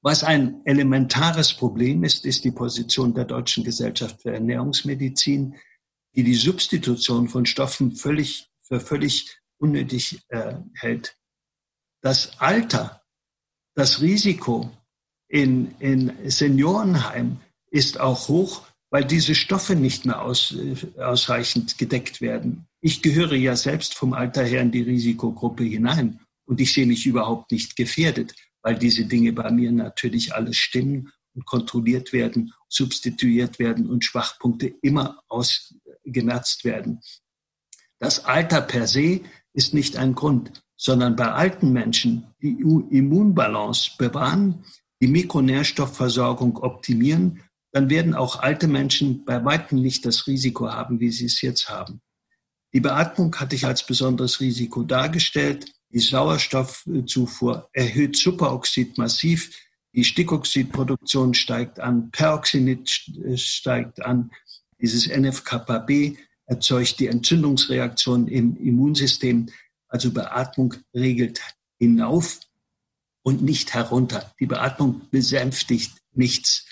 Was 0.00 0.22
ein 0.22 0.62
elementares 0.64 1.52
Problem 1.52 2.04
ist, 2.04 2.24
ist 2.24 2.44
die 2.44 2.52
Position 2.52 3.12
der 3.14 3.24
Deutschen 3.24 3.64
Gesellschaft 3.64 4.22
für 4.22 4.32
Ernährungsmedizin, 4.32 5.56
die 6.18 6.24
die 6.24 6.34
Substitution 6.34 7.28
von 7.28 7.46
Stoffen 7.46 7.94
völlig, 7.94 8.50
für 8.60 8.80
völlig 8.80 9.38
unnötig 9.58 10.18
äh, 10.30 10.54
hält. 10.74 11.16
Das 12.02 12.40
Alter, 12.40 13.04
das 13.76 14.00
Risiko 14.00 14.68
in, 15.28 15.76
in 15.78 16.12
Seniorenheim 16.28 17.38
ist 17.70 18.00
auch 18.00 18.26
hoch, 18.26 18.66
weil 18.90 19.04
diese 19.04 19.36
Stoffe 19.36 19.76
nicht 19.76 20.06
mehr 20.06 20.20
aus, 20.20 20.56
ausreichend 20.96 21.78
gedeckt 21.78 22.20
werden. 22.20 22.66
Ich 22.80 23.00
gehöre 23.00 23.36
ja 23.36 23.54
selbst 23.54 23.94
vom 23.94 24.12
Alter 24.12 24.42
her 24.42 24.62
in 24.62 24.72
die 24.72 24.82
Risikogruppe 24.82 25.62
hinein 25.62 26.18
und 26.46 26.60
ich 26.60 26.72
sehe 26.72 26.86
mich 26.86 27.06
überhaupt 27.06 27.52
nicht 27.52 27.76
gefährdet, 27.76 28.34
weil 28.62 28.76
diese 28.76 29.04
Dinge 29.04 29.32
bei 29.32 29.52
mir 29.52 29.70
natürlich 29.70 30.34
alles 30.34 30.56
stimmen 30.56 31.12
und 31.36 31.46
kontrolliert 31.46 32.12
werden, 32.12 32.52
substituiert 32.68 33.60
werden 33.60 33.88
und 33.88 34.04
Schwachpunkte 34.04 34.74
immer 34.82 35.22
aus, 35.28 35.72
gemerzt 36.12 36.64
werden. 36.64 37.00
Das 37.98 38.24
Alter 38.24 38.60
per 38.60 38.86
se 38.86 39.20
ist 39.52 39.74
nicht 39.74 39.96
ein 39.96 40.14
Grund, 40.14 40.62
sondern 40.76 41.16
bei 41.16 41.32
alten 41.32 41.72
Menschen, 41.72 42.26
die 42.40 42.58
Immunbalance 42.90 43.92
bewahren, 43.98 44.64
die 45.00 45.08
Mikronährstoffversorgung 45.08 46.58
optimieren, 46.58 47.42
dann 47.72 47.90
werden 47.90 48.14
auch 48.14 48.40
alte 48.40 48.66
Menschen 48.66 49.24
bei 49.24 49.44
weitem 49.44 49.80
nicht 49.82 50.06
das 50.06 50.26
Risiko 50.26 50.70
haben, 50.70 51.00
wie 51.00 51.10
sie 51.10 51.26
es 51.26 51.42
jetzt 51.42 51.68
haben. 51.68 52.00
Die 52.72 52.80
Beatmung 52.80 53.34
hatte 53.36 53.56
ich 53.56 53.64
als 53.66 53.84
besonderes 53.84 54.40
Risiko 54.40 54.82
dargestellt. 54.82 55.66
Die 55.90 56.00
Sauerstoffzufuhr 56.00 57.68
erhöht 57.72 58.16
Superoxid 58.16 58.98
massiv. 58.98 59.50
Die 59.94 60.04
Stickoxidproduktion 60.04 61.34
steigt 61.34 61.80
an, 61.80 62.10
Peroxinit 62.10 62.90
steigt 63.36 64.04
an. 64.04 64.30
Dieses 64.80 65.08
NFKB 65.08 66.16
erzeugt 66.46 67.00
die 67.00 67.08
Entzündungsreaktion 67.08 68.26
im 68.28 68.56
Immunsystem. 68.56 69.48
Also 69.88 70.12
Beatmung 70.12 70.74
regelt 70.94 71.40
hinauf 71.78 72.40
und 73.22 73.42
nicht 73.42 73.74
herunter. 73.74 74.32
Die 74.40 74.46
Beatmung 74.46 75.02
besänftigt 75.10 75.98
nichts. 76.12 76.66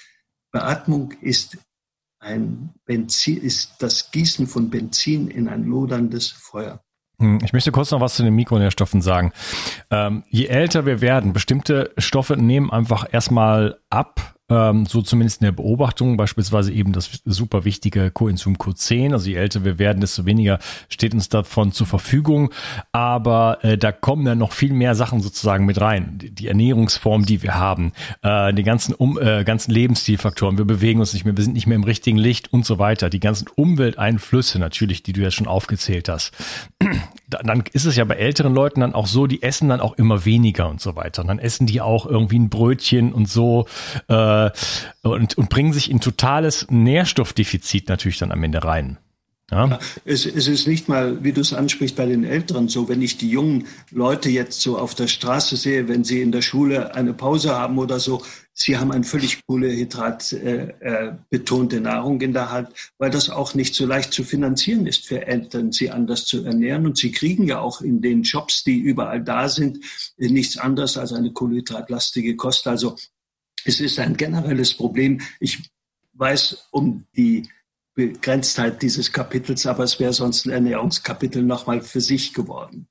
Beatmung 0.51 1.13
ist 1.21 1.59
ein 2.19 2.75
Benzin, 2.85 3.39
ist 3.39 3.75
das 3.81 4.11
Gießen 4.11 4.47
von 4.47 4.71
Benzin 4.71 5.29
in 5.29 5.49
ein 5.49 5.65
loderndes 5.65 6.29
Feuer. 6.29 6.83
Hm, 7.19 7.41
ich 7.45 7.53
möchte 7.53 7.73
kurz 7.73 7.91
noch 7.91 8.01
was 8.01 8.15
zu 8.15 8.23
den 8.23 8.35
Mikronährstoffen 8.35 9.01
sagen. 9.01 9.33
Ähm, 9.91 10.25
je 10.29 10.47
älter 10.47 10.87
wir 10.87 11.01
werden, 11.01 11.33
bestimmte 11.33 11.93
Stoffe 11.99 12.37
nehmen 12.37 12.71
einfach 12.71 13.07
erstmal 13.11 13.81
ab 13.91 14.36
ähm, 14.49 14.87
so 14.87 15.03
zumindest 15.03 15.41
in 15.41 15.47
der 15.47 15.53
Beobachtung, 15.53 16.17
beispielsweise 16.17 16.73
eben 16.73 16.93
das 16.93 17.23
super 17.25 17.65
wichtige 17.65 18.11
Coenzym 18.11 18.57
Q10. 18.57 19.13
Also 19.13 19.29
je 19.29 19.37
älter 19.37 19.65
wir 19.65 19.79
werden, 19.79 20.01
desto 20.01 20.25
weniger 20.25 20.59
steht 20.89 21.15
uns 21.15 21.29
davon 21.29 21.73
zur 21.73 21.87
Verfügung. 21.87 22.53
Aber 22.93 23.59
äh, 23.63 23.77
da 23.77 23.91
kommen 23.93 24.27
ja 24.27 24.35
noch 24.35 24.53
viel 24.53 24.73
mehr 24.73 24.95
Sachen 24.95 25.21
sozusagen 25.21 25.67
mit 25.67 25.81
rein. 25.81 26.19
Die, 26.19 26.31
die 26.31 26.47
Ernährungsform, 26.47 27.27
die 27.27 27.43
wir 27.43 27.55
haben, 27.55 27.93
äh, 28.23 28.53
die 28.55 28.63
ganzen, 28.63 28.95
um, 28.95 29.19
äh, 29.19 29.43
ganzen 29.45 29.73
Lebensstilfaktoren. 29.73 30.59
Wir 30.59 30.65
bewegen 30.65 31.01
uns 31.01 31.13
nicht 31.13 31.25
mehr, 31.25 31.37
wir 31.37 31.45
sind 31.45 31.55
nicht 31.55 31.67
mehr 31.67 31.77
im 31.77 31.85
richtigen 31.85 32.19
Licht 32.19 32.53
und 32.53 32.65
so 32.65 32.79
weiter. 32.79 33.11
Die 33.11 33.21
ganzen 33.21 33.49
Umwelteinflüsse 33.55 34.59
natürlich, 34.59 35.03
die 35.03 35.13
du 35.13 35.23
ja 35.23 35.31
schon 35.31 35.49
aufgezählt 35.49 36.09
hast. 36.09 36.33
dann 37.29 37.65
ist 37.73 37.85
es 37.85 37.97
ja 37.97 38.05
bei 38.05 38.15
älteren 38.15 38.55
Leuten 38.55 38.81
dann 38.81 38.95
auch 38.95 39.07
so, 39.09 39.27
die 39.27 39.43
essen 39.43 39.69
dann 39.69 39.81
auch 39.81 39.95
immer 39.95 40.25
weniger 40.25 40.69
und 40.69 40.81
so 40.81 40.95
weiter. 40.95 41.23
Und 41.23 41.29
dann 41.29 41.41
essen 41.41 41.67
die 41.67 41.81
auch 41.81 42.07
irgendwie 42.07 42.39
ein 42.39 42.49
Brötchen 42.49 43.13
und 43.13 43.29
so. 43.29 43.67
Äh, 44.09 44.36
äh, 44.45 45.09
und, 45.09 45.39
und 45.39 45.49
bringen 45.49 45.73
sich 45.73 45.91
in 45.91 46.01
totales 46.01 46.67
Nährstoffdefizit 46.71 47.89
natürlich 47.89 48.19
dann 48.19 48.33
am 48.33 48.43
Ende 48.43 48.65
rein. 48.65 48.99
Ja. 49.51 49.79
Es, 50.05 50.27
es, 50.27 50.49
ist 50.49 50.67
nicht 50.67 50.89
mal, 50.89 51.23
wie 51.23 51.33
du 51.33 51.41
es 51.41 51.53
ansprichst, 51.53 51.95
bei 51.95 52.07
den 52.07 52.25
Älteren 52.25 52.69
so, 52.69 52.89
wenn 52.89 53.01
ich 53.01 53.17
die 53.17 53.31
jungen 53.31 53.69
Leute 53.93 54.29
jetzt 54.29 54.61
so 54.61 54.77
auf 54.77 54.97
der 54.97 55.07
Straße 55.07 55.57
sehe, 55.57 55.87
wenn 55.87 56.03
sie 56.03 56.21
in 56.21 56.33
der 56.33 56.43
Schule 56.43 56.97
eine 56.97 57.13
Pause 57.13 57.55
haben 57.55 57.79
oder 57.79 58.01
so, 58.01 58.25
sie 58.55 58.77
haben 58.77 58.91
eine 58.91 59.05
völlig 59.05 59.47
Kohlehydrat 59.47 60.33
äh, 60.33 60.73
äh, 60.81 61.81
Nahrung 61.81 62.21
in 62.23 62.33
der 62.33 62.51
Hand, 62.51 62.71
weil 62.99 63.11
das 63.11 63.31
auch 63.31 63.55
nicht 63.55 63.77
so 63.77 63.87
leicht 63.87 64.13
zu 64.13 64.25
finanzieren 64.25 64.85
ist 64.85 65.07
für 65.07 65.25
Eltern, 65.25 65.71
sie 65.71 65.91
anders 65.91 66.25
zu 66.25 66.45
ernähren. 66.45 66.85
Und 66.85 66.99
sie 66.99 67.13
kriegen 67.13 67.47
ja 67.47 67.61
auch 67.61 67.83
in 67.83 68.03
den 68.03 68.23
Jobs, 68.23 68.65
die 68.65 68.79
überall 68.79 69.23
da 69.23 69.49
sind, 69.49 69.79
nichts 70.17 70.57
anderes 70.57 70.97
als 70.97 71.13
eine 71.13 71.33
kohlenhydratlastige 71.33 72.35
Kost. 72.35 72.67
Also 72.67 72.97
es 73.67 73.81
ist 73.81 73.99
ein 73.99 74.17
generelles 74.17 74.75
Problem. 74.75 75.21
Ich 75.41 75.71
weiß 76.15 76.69
um 76.71 77.05
die 77.17 77.49
Begrenztheit 77.95 78.81
dieses 78.83 79.13
Kapitels, 79.13 79.67
aber 79.67 79.85
es 79.85 79.99
wäre 79.99 80.13
sonst 80.13 80.47
ein 80.47 80.53
Ernährungskapitel 80.53 81.43
nochmal 81.43 81.81
für 81.81 82.01
sich 82.01 82.33
geworden. 82.33 82.89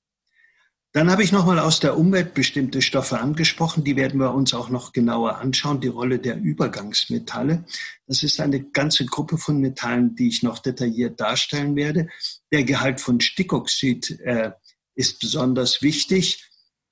Dann 0.91 1.11
habe 1.11 1.23
ich 1.23 1.31
nochmal 1.31 1.59
aus 1.59 1.81
der 1.81 1.97
Umwelt 1.97 2.33
bestimmte 2.33 2.81
Stoffe 2.81 3.19
angesprochen. 3.19 3.83
Die 3.83 3.97
werden 3.97 4.19
wir 4.19 4.33
uns 4.33 4.53
auch 4.53 4.69
noch 4.69 4.93
genauer 4.93 5.37
anschauen. 5.39 5.81
Die 5.81 5.89
Rolle 5.89 6.19
der 6.19 6.37
Übergangsmetalle. 6.37 7.65
Das 8.07 8.23
ist 8.23 8.39
eine 8.39 8.63
ganze 8.63 9.05
Gruppe 9.05 9.37
von 9.37 9.59
Metallen, 9.59 10.15
die 10.15 10.29
ich 10.29 10.41
noch 10.41 10.59
detailliert 10.59 11.19
darstellen 11.19 11.75
werde. 11.75 12.07
Der 12.51 12.63
Gehalt 12.63 13.01
von 13.01 13.19
Stickoxid 13.19 14.21
äh, 14.21 14.51
ist 14.95 15.19
besonders 15.19 15.81
wichtig 15.81 16.49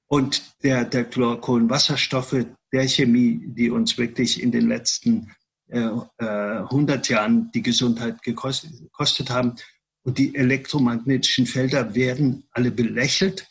und 0.08 0.44
der, 0.64 0.84
der 0.84 1.06
Chlorkohlenwasserstoffe, 1.06 2.46
der 2.74 2.88
Chemie, 2.90 3.40
die 3.46 3.70
uns 3.70 3.98
wirklich 3.98 4.42
in 4.42 4.52
den 4.52 4.68
letzten 4.68 5.32
äh, 5.70 5.90
100 6.18 7.10
äh, 7.10 7.14
Jahren 7.14 7.52
die 7.52 7.62
Gesundheit 7.62 8.22
gekostet, 8.24 9.30
haben. 9.30 9.56
Und 10.04 10.18
die 10.18 10.36
elektromagnetischen 10.36 11.46
Felder 11.46 11.96
werden 11.96 12.46
alle 12.52 12.72
belächelt, 12.72 13.48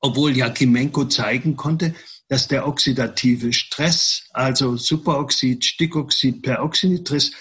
obwohl 0.00 0.36
Jakimenko 0.36 1.06
zeigen 1.06 1.56
konnte, 1.56 1.94
dass 2.28 2.48
der 2.48 2.66
oxidative 2.66 3.52
Stress, 3.52 4.24
also 4.32 4.76
Superoxid, 4.76 5.64
Stickoxid, 5.64 6.42
Peroxidtritt, 6.42 7.32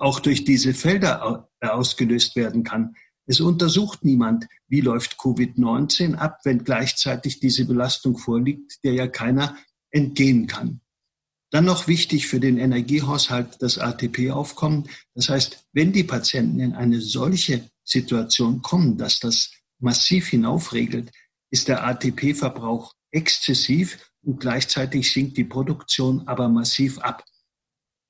auch 0.00 0.18
durch 0.18 0.44
diese 0.44 0.74
Felder 0.74 1.48
ausgelöst 1.60 2.34
werden 2.34 2.64
kann. 2.64 2.96
Es 3.26 3.40
untersucht 3.40 4.04
niemand, 4.04 4.46
wie 4.68 4.80
läuft 4.80 5.18
Covid-19 5.20 6.14
ab, 6.14 6.38
wenn 6.44 6.64
gleichzeitig 6.64 7.40
diese 7.40 7.66
Belastung 7.66 8.16
vorliegt, 8.16 8.82
der 8.82 8.94
ja 8.94 9.06
keiner 9.06 9.56
entgehen 9.90 10.46
kann. 10.46 10.80
Dann 11.50 11.64
noch 11.64 11.88
wichtig 11.88 12.26
für 12.26 12.40
den 12.40 12.58
Energiehaushalt 12.58 13.56
das 13.60 13.78
ATP-Aufkommen. 13.78 14.88
Das 15.14 15.30
heißt, 15.30 15.66
wenn 15.72 15.92
die 15.92 16.04
Patienten 16.04 16.60
in 16.60 16.74
eine 16.74 17.00
solche 17.00 17.70
Situation 17.84 18.60
kommen, 18.60 18.98
dass 18.98 19.18
das 19.18 19.50
massiv 19.78 20.28
hinaufregelt, 20.28 21.10
ist 21.50 21.68
der 21.68 21.86
ATP-Verbrauch 21.86 22.92
exzessiv 23.10 24.12
und 24.22 24.40
gleichzeitig 24.40 25.10
sinkt 25.10 25.38
die 25.38 25.44
Produktion 25.44 26.28
aber 26.28 26.48
massiv 26.48 26.98
ab. 26.98 27.24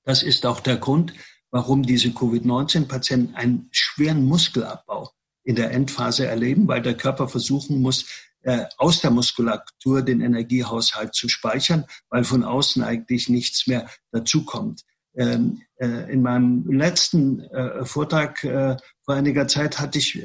Das 0.05 0.23
ist 0.23 0.45
auch 0.47 0.61
der 0.61 0.77
Grund, 0.77 1.12
warum 1.51 1.85
diese 1.85 2.11
Covid-19-Patienten 2.11 3.35
einen 3.35 3.69
schweren 3.71 4.25
Muskelabbau 4.25 5.12
in 5.45 5.55
der 5.55 5.71
Endphase 5.71 6.27
erleben, 6.27 6.67
weil 6.67 6.83
der 6.83 6.97
Körper 6.97 7.29
versuchen 7.29 7.81
muss, 7.81 8.07
äh, 8.42 8.66
aus 8.77 9.01
der 9.01 9.11
Muskulatur 9.11 10.03
den 10.03 10.20
Energiehaushalt 10.20 11.14
zu 11.14 11.29
speichern, 11.29 11.85
weil 12.09 12.24
von 12.24 12.44
außen 12.44 12.83
eigentlich 12.83 13.29
nichts 13.29 13.66
mehr 13.66 13.90
dazukommt. 14.12 14.83
Ähm, 15.16 15.62
äh, 15.77 16.12
in 16.12 16.22
meinem 16.22 16.70
letzten 16.70 17.40
äh, 17.40 17.85
Vortrag 17.85 18.40
vor 18.40 19.14
einiger 19.14 19.48
Zeit 19.48 19.81
hatte 19.81 19.98
ich 19.98 20.22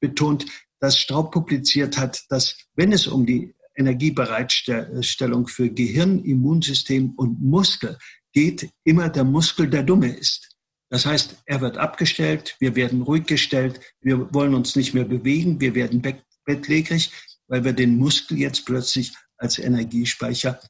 betont, 0.00 0.46
dass 0.80 0.98
Straub 0.98 1.32
publiziert 1.32 1.96
hat, 1.98 2.24
dass 2.28 2.56
wenn 2.74 2.92
es 2.92 3.06
um 3.06 3.26
die 3.26 3.54
Energiebereitstellung 3.76 5.46
für 5.46 5.70
Gehirn, 5.70 6.24
Immunsystem 6.24 7.14
und 7.16 7.40
Muskel 7.40 7.96
geht, 8.32 8.70
immer 8.84 9.08
der 9.08 9.24
Muskel 9.24 9.70
der 9.70 9.84
Dumme 9.84 10.08
ist. 10.08 10.56
Das 10.90 11.06
heißt, 11.06 11.42
er 11.46 11.60
wird 11.60 11.78
abgestellt, 11.78 12.56
wir 12.60 12.74
werden 12.74 13.02
ruhig 13.02 13.26
gestellt, 13.26 13.80
wir 14.00 14.32
wollen 14.32 14.54
uns 14.54 14.74
nicht 14.74 14.94
mehr 14.94 15.04
bewegen, 15.04 15.60
wir 15.60 15.74
werden 15.74 16.02
bettlägerig 16.44 17.12
weil 17.48 17.64
wir 17.64 17.72
den 17.72 17.96
Muskel 17.96 18.38
jetzt 18.38 18.64
plötzlich 18.66 19.14
als 19.36 19.58
Energiespeicher 19.58 20.60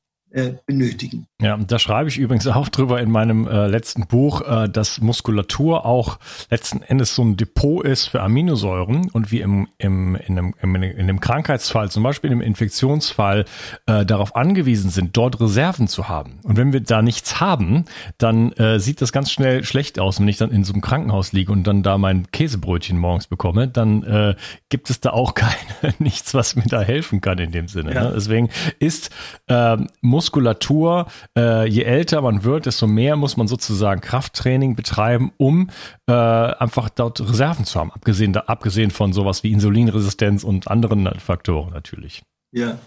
benötigen. 0.66 1.26
Ja, 1.40 1.56
da 1.56 1.78
schreibe 1.78 2.08
ich 2.08 2.18
übrigens 2.18 2.46
auch 2.48 2.68
drüber 2.68 3.00
in 3.00 3.10
meinem 3.10 3.46
äh, 3.46 3.68
letzten 3.68 4.06
Buch, 4.06 4.42
äh, 4.42 4.68
dass 4.68 5.00
Muskulatur 5.00 5.86
auch 5.86 6.18
letzten 6.50 6.82
Endes 6.82 7.14
so 7.14 7.22
ein 7.22 7.36
Depot 7.36 7.84
ist 7.84 8.08
für 8.08 8.20
Aminosäuren 8.22 9.08
und 9.10 9.30
wir 9.30 9.44
im, 9.44 9.68
im, 9.78 10.16
in, 10.16 10.38
einem, 10.38 10.54
in 10.60 10.98
einem 10.98 11.20
Krankheitsfall, 11.20 11.90
zum 11.90 12.02
Beispiel 12.02 12.32
im 12.32 12.40
Infektionsfall, 12.40 13.44
äh, 13.86 14.04
darauf 14.04 14.34
angewiesen 14.36 14.90
sind, 14.90 15.16
dort 15.16 15.40
Reserven 15.40 15.86
zu 15.86 16.08
haben. 16.08 16.40
Und 16.42 16.56
wenn 16.56 16.72
wir 16.72 16.80
da 16.80 17.02
nichts 17.02 17.40
haben, 17.40 17.84
dann 18.18 18.52
äh, 18.52 18.80
sieht 18.80 19.00
das 19.00 19.12
ganz 19.12 19.30
schnell 19.30 19.64
schlecht 19.64 20.00
aus. 20.00 20.20
Wenn 20.20 20.28
ich 20.28 20.38
dann 20.38 20.50
in 20.50 20.64
so 20.64 20.72
einem 20.72 20.82
Krankenhaus 20.82 21.32
liege 21.32 21.52
und 21.52 21.64
dann 21.66 21.82
da 21.82 21.98
mein 21.98 22.30
Käsebrötchen 22.32 22.98
morgens 22.98 23.28
bekomme, 23.28 23.68
dann 23.68 24.02
äh, 24.02 24.34
gibt 24.68 24.90
es 24.90 25.00
da 25.00 25.10
auch 25.10 25.34
keine, 25.36 25.54
nichts, 26.00 26.34
was 26.34 26.56
mir 26.56 26.66
da 26.66 26.82
helfen 26.82 27.20
kann 27.20 27.38
in 27.38 27.52
dem 27.52 27.68
Sinne. 27.68 27.94
Ja. 27.94 28.04
Ne? 28.04 28.12
Deswegen 28.16 28.50
ist 28.80 29.10
äh, 29.46 29.76
Muskulatur, 30.18 31.07
äh, 31.37 31.68
je 31.68 31.85
älter 31.85 32.22
man 32.22 32.42
wird, 32.42 32.66
desto 32.66 32.88
mehr 32.88 33.14
muss 33.14 33.37
man 33.37 33.46
sozusagen 33.46 34.00
Krafttraining 34.00 34.74
betreiben, 34.74 35.31
um 35.37 35.70
äh, 36.09 36.12
einfach 36.12 36.88
dort 36.88 37.20
Reserven 37.20 37.64
zu 37.64 37.78
haben, 37.78 37.92
abgesehen, 37.92 38.37
abgesehen 38.37 38.90
von 38.90 39.12
sowas 39.12 39.44
wie 39.44 39.52
Insulinresistenz 39.52 40.42
und 40.42 40.66
anderen 40.66 41.09
Faktoren 41.20 41.72
natürlich. 41.72 42.24
Ja, 42.50 42.78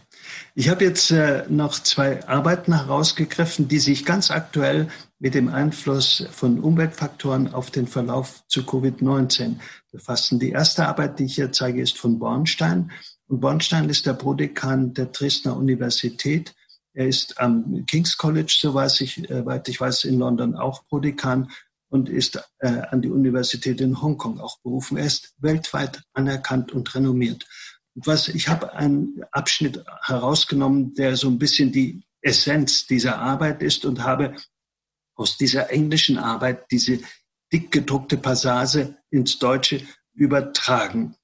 ich 0.56 0.68
habe 0.68 0.84
jetzt 0.84 1.12
äh, 1.12 1.46
noch 1.48 1.80
zwei 1.80 2.28
Arbeiten 2.28 2.74
herausgegriffen, 2.74 3.70
die 3.70 3.80
sich 3.80 4.04
ganz 4.04 4.30
aktuell 4.30 4.90
mit 5.20 5.34
dem 5.34 5.48
Einfluss 5.48 6.28
von 6.32 6.60
Umweltfaktoren 6.60 7.54
auf 7.54 7.72
den 7.72 7.88
Verlauf 7.88 8.46
zu 8.48 8.64
Covid-19 8.64 9.56
befassen. 9.94 10.40
Die 10.40 10.50
erste 10.50 10.86
Arbeit, 10.86 11.20
die 11.20 11.26
ich 11.26 11.36
hier 11.36 11.54
zeige, 11.54 11.82
ist 11.82 11.98
von 11.98 12.20
Bornstein. 12.20 12.92
Und 13.28 13.40
Bornstein 13.40 13.88
ist 13.88 14.06
der 14.06 14.16
Prodekan 14.16 14.94
der 14.94 15.06
Dresdner 15.06 15.56
Universität 15.56 16.54
er 16.94 17.08
ist 17.08 17.40
am 17.40 17.86
King's 17.86 18.18
College, 18.18 18.58
soweit 18.60 19.00
ich, 19.02 19.30
äh, 19.30 19.62
ich 19.68 19.80
weiß, 19.80 20.04
in 20.06 20.20
London 20.20 20.56
auch 20.56 20.86
Prodekan 20.88 21.52
und 21.90 22.10
ist 22.10 22.42
äh, 22.60 22.82
an 22.90 23.02
die 23.02 23.10
Universität 23.10 23.82
in 23.82 24.02
Hongkong 24.02 24.40
auch 24.40 24.60
berufen. 24.60 24.98
Er 24.98 25.06
ist 25.06 25.34
weltweit 25.40 26.02
anerkannt 26.14 26.72
und 26.72 26.94
renommiert. 26.96 27.46
Und 27.96 28.08
was 28.08 28.30
ich 28.30 28.48
habe 28.48 28.74
einen 28.74 29.22
Abschnitt 29.32 29.84
herausgenommen, 30.04 30.94
der 30.96 31.18
so 31.18 31.28
ein 31.28 31.40
bisschen 31.40 31.72
die 31.72 32.04
Essenz 32.22 32.88
dieser 32.88 33.20
Arbeit 33.20 33.62
ist 33.62 33.86
und 33.86 34.04
habe 34.04 34.36
aus 35.16 35.38
dieser 35.38 35.70
englischen 35.70 36.18
Arbeit 36.18 36.72
diese 36.72 37.00
dick 37.52 37.72
gedruckte 37.72 38.18
Passage 38.18 38.98
ins 39.10 39.40
Deutsche 39.40 39.86
übertragen. 40.14 41.16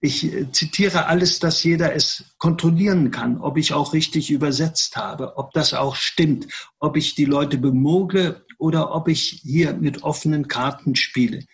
Ich 0.00 0.24
äh, 0.24 0.50
zitiere 0.50 1.06
alles, 1.06 1.38
dass 1.38 1.62
jeder 1.62 1.94
es 1.94 2.24
kontrollieren 2.38 3.10
kann, 3.10 3.38
ob 3.38 3.58
ich 3.58 3.72
auch 3.72 3.92
richtig 3.92 4.30
übersetzt 4.30 4.96
habe, 4.96 5.36
ob 5.36 5.52
das 5.52 5.74
auch 5.74 5.94
stimmt, 5.94 6.48
ob 6.78 6.96
ich 6.96 7.14
die 7.14 7.26
Leute 7.26 7.58
bemogle 7.58 8.44
oder 8.58 8.94
ob 8.94 9.08
ich 9.08 9.40
hier 9.42 9.74
mit 9.74 10.02
offenen 10.02 10.48
Karten 10.48 10.96
spiele. 10.96 11.44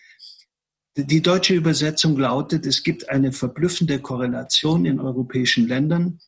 Die 0.95 1.21
deutsche 1.21 1.53
Übersetzung 1.53 2.17
lautet, 2.17 2.65
es 2.65 2.81
gibt 2.81 3.09
eine 3.09 3.31
verblüffende 3.31 3.99
Korrelation 3.99 4.85
in 4.85 4.99
europäischen 4.99 5.67
Ländern 5.67 6.19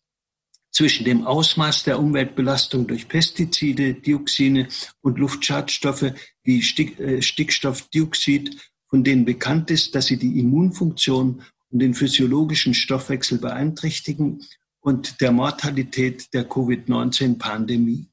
zwischen 0.72 1.06
dem 1.06 1.26
Ausmaß 1.26 1.86
der 1.86 2.00
Umweltbelastung 2.00 2.86
durch 2.86 3.08
Pestizide, 3.08 3.96
Dioxine 3.96 4.68
und 5.02 5.18
Luftschadstoffe 5.18 6.14
wie 6.44 6.60
äh, 6.60 7.22
Stickstoffdioxid, 7.22 8.58
von 8.88 9.04
denen 9.04 9.26
bekannt 9.26 9.72
ist, 9.72 9.96
dass 9.96 10.06
sie 10.06 10.18
die 10.18 10.40
Immunfunktion 10.40 11.42
und 11.72 11.80
den 11.80 11.94
physiologischen 11.94 12.74
Stoffwechsel 12.74 13.38
beeinträchtigen 13.38 14.46
und 14.82 15.22
der 15.22 15.32
Mortalität 15.32 16.34
der 16.34 16.46
Covid-19-Pandemie. 16.46 18.08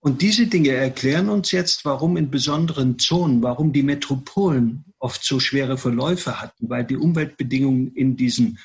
Und 0.00 0.22
diese 0.22 0.46
Dinge 0.46 0.70
erklären 0.70 1.28
uns 1.28 1.50
jetzt, 1.50 1.84
warum 1.84 2.16
in 2.16 2.30
besonderen 2.30 2.98
Zonen, 2.98 3.42
warum 3.42 3.72
die 3.72 3.82
Metropolen 3.82 4.84
oft 4.98 5.24
so 5.24 5.40
schwere 5.40 5.76
Verläufe 5.76 6.40
hatten, 6.40 6.68
weil 6.68 6.84
die 6.84 6.96
Umweltbedingungen 6.96 7.94
in 7.94 8.16
diesen 8.16 8.58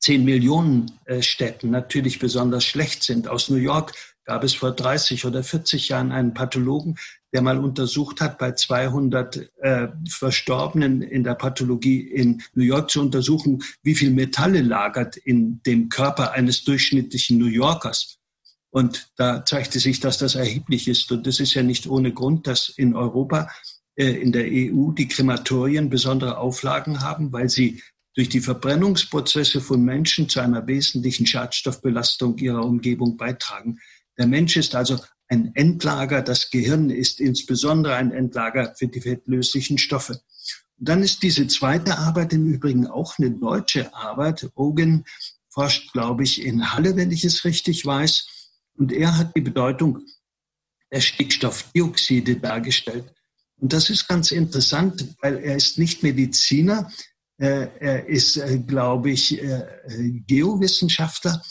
10 0.00 0.24
Millionen 0.24 0.92
äh, 1.04 1.20
Städten 1.22 1.70
natürlich 1.70 2.18
besonders 2.18 2.64
schlecht 2.64 3.02
sind. 3.02 3.28
Aus 3.28 3.50
New 3.50 3.56
York 3.56 3.92
gab 4.30 4.44
es 4.44 4.54
vor 4.54 4.70
30 4.70 5.24
oder 5.24 5.42
40 5.42 5.88
Jahren 5.88 6.12
einen 6.12 6.34
Pathologen, 6.34 6.96
der 7.32 7.42
mal 7.42 7.58
untersucht 7.58 8.20
hat, 8.20 8.38
bei 8.38 8.52
200 8.52 9.50
äh, 9.60 9.88
Verstorbenen 10.08 11.02
in 11.02 11.24
der 11.24 11.34
Pathologie 11.34 11.98
in 11.98 12.40
New 12.54 12.62
York 12.62 12.92
zu 12.92 13.00
untersuchen, 13.00 13.64
wie 13.82 13.96
viel 13.96 14.12
Metalle 14.12 14.62
lagert 14.62 15.16
in 15.16 15.60
dem 15.66 15.88
Körper 15.88 16.30
eines 16.30 16.62
durchschnittlichen 16.62 17.38
New 17.38 17.46
Yorkers. 17.46 18.18
Und 18.70 19.10
da 19.16 19.44
zeigte 19.44 19.80
sich, 19.80 19.98
dass 19.98 20.18
das 20.18 20.36
erheblich 20.36 20.86
ist. 20.86 21.10
Und 21.10 21.26
das 21.26 21.40
ist 21.40 21.54
ja 21.54 21.64
nicht 21.64 21.88
ohne 21.88 22.12
Grund, 22.12 22.46
dass 22.46 22.68
in 22.68 22.94
Europa, 22.94 23.50
äh, 23.96 24.10
in 24.12 24.30
der 24.30 24.44
EU, 24.44 24.92
die 24.92 25.08
Krematorien 25.08 25.90
besondere 25.90 26.38
Auflagen 26.38 27.00
haben, 27.00 27.32
weil 27.32 27.48
sie 27.48 27.82
durch 28.14 28.28
die 28.28 28.40
Verbrennungsprozesse 28.40 29.60
von 29.60 29.82
Menschen 29.82 30.28
zu 30.28 30.38
einer 30.38 30.68
wesentlichen 30.68 31.26
Schadstoffbelastung 31.26 32.38
ihrer 32.38 32.64
Umgebung 32.64 33.16
beitragen. 33.16 33.80
Der 34.20 34.26
Mensch 34.26 34.58
ist 34.58 34.74
also 34.74 34.98
ein 35.28 35.52
Endlager. 35.54 36.20
Das 36.20 36.50
Gehirn 36.50 36.90
ist 36.90 37.20
insbesondere 37.20 37.94
ein 37.94 38.12
Endlager 38.12 38.74
für 38.76 38.86
die 38.86 39.00
fettlöslichen 39.00 39.78
Stoffe. 39.78 40.20
Und 40.78 40.88
dann 40.90 41.02
ist 41.02 41.22
diese 41.22 41.46
zweite 41.46 41.96
Arbeit 41.96 42.34
im 42.34 42.46
Übrigen 42.46 42.86
auch 42.86 43.18
eine 43.18 43.30
deutsche 43.30 43.94
Arbeit. 43.94 44.50
Ogen 44.56 45.06
forscht, 45.48 45.94
glaube 45.94 46.24
ich, 46.24 46.44
in 46.44 46.74
Halle, 46.74 46.96
wenn 46.96 47.10
ich 47.10 47.24
es 47.24 47.46
richtig 47.46 47.86
weiß. 47.86 48.26
Und 48.76 48.92
er 48.92 49.16
hat 49.16 49.34
die 49.34 49.40
Bedeutung 49.40 50.04
der 50.92 51.00
Stickstoffdioxide 51.00 52.36
dargestellt. 52.36 53.10
Und 53.56 53.72
das 53.72 53.88
ist 53.88 54.06
ganz 54.06 54.32
interessant, 54.32 55.16
weil 55.22 55.38
er 55.38 55.56
ist 55.56 55.78
nicht 55.78 56.02
Mediziner, 56.02 56.92
äh, 57.38 57.68
er 57.78 58.06
ist, 58.06 58.36
äh, 58.36 58.58
glaube 58.58 59.12
ich, 59.12 59.42
äh, 59.42 59.64
Geowissenschaftler, 60.26 61.42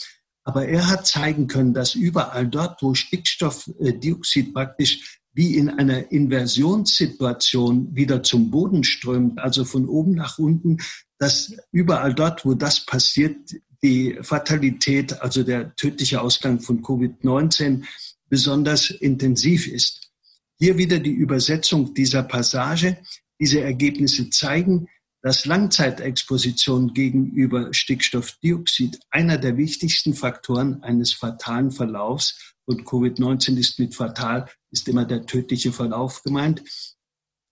aber 0.44 0.66
er 0.66 0.88
hat 0.88 1.06
zeigen 1.06 1.46
können, 1.46 1.74
dass 1.74 1.94
überall 1.94 2.46
dort, 2.48 2.82
wo 2.82 2.94
Stickstoffdioxid 2.94 4.54
praktisch 4.54 5.20
wie 5.32 5.56
in 5.56 5.68
einer 5.70 6.10
Inversionssituation 6.10 7.94
wieder 7.94 8.22
zum 8.22 8.50
Boden 8.50 8.82
strömt, 8.82 9.38
also 9.38 9.64
von 9.64 9.88
oben 9.88 10.14
nach 10.14 10.38
unten, 10.38 10.78
dass 11.18 11.54
überall 11.70 12.14
dort, 12.14 12.44
wo 12.44 12.54
das 12.54 12.84
passiert, 12.84 13.36
die 13.82 14.18
Fatalität, 14.22 15.20
also 15.20 15.42
der 15.42 15.74
tödliche 15.76 16.20
Ausgang 16.20 16.60
von 16.60 16.82
Covid-19 16.82 17.84
besonders 18.28 18.90
intensiv 18.90 19.66
ist. 19.66 20.10
Hier 20.58 20.76
wieder 20.76 20.98
die 20.98 21.12
Übersetzung 21.12 21.94
dieser 21.94 22.22
Passage. 22.22 22.98
Diese 23.40 23.60
Ergebnisse 23.60 24.28
zeigen, 24.28 24.88
dass 25.22 25.44
Langzeitexposition 25.44 26.94
gegenüber 26.94 27.72
Stickstoffdioxid 27.74 29.00
einer 29.10 29.38
der 29.38 29.56
wichtigsten 29.56 30.14
Faktoren 30.14 30.82
eines 30.82 31.12
fatalen 31.12 31.70
Verlaufs 31.70 32.54
und 32.64 32.84
Covid-19 32.84 33.58
ist 33.58 33.78
mit 33.78 33.94
fatal, 33.94 34.48
ist 34.70 34.88
immer 34.88 35.04
der 35.04 35.26
tödliche 35.26 35.72
Verlauf 35.72 36.22
gemeint. 36.22 36.62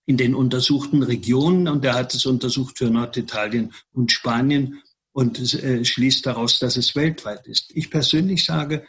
In 0.05 0.17
den 0.17 0.33
untersuchten 0.33 1.03
Regionen, 1.03 1.67
und 1.67 1.85
er 1.85 1.93
hat 1.93 2.15
es 2.15 2.25
untersucht 2.25 2.79
für 2.79 2.89
Norditalien 2.89 3.73
und 3.91 4.11
Spanien 4.11 4.81
und 5.11 5.53
äh, 5.53 5.85
schließt 5.85 6.25
daraus, 6.25 6.57
dass 6.57 6.77
es 6.77 6.95
weltweit 6.95 7.45
ist. 7.45 7.71
Ich 7.75 7.91
persönlich 7.91 8.45
sage, 8.45 8.87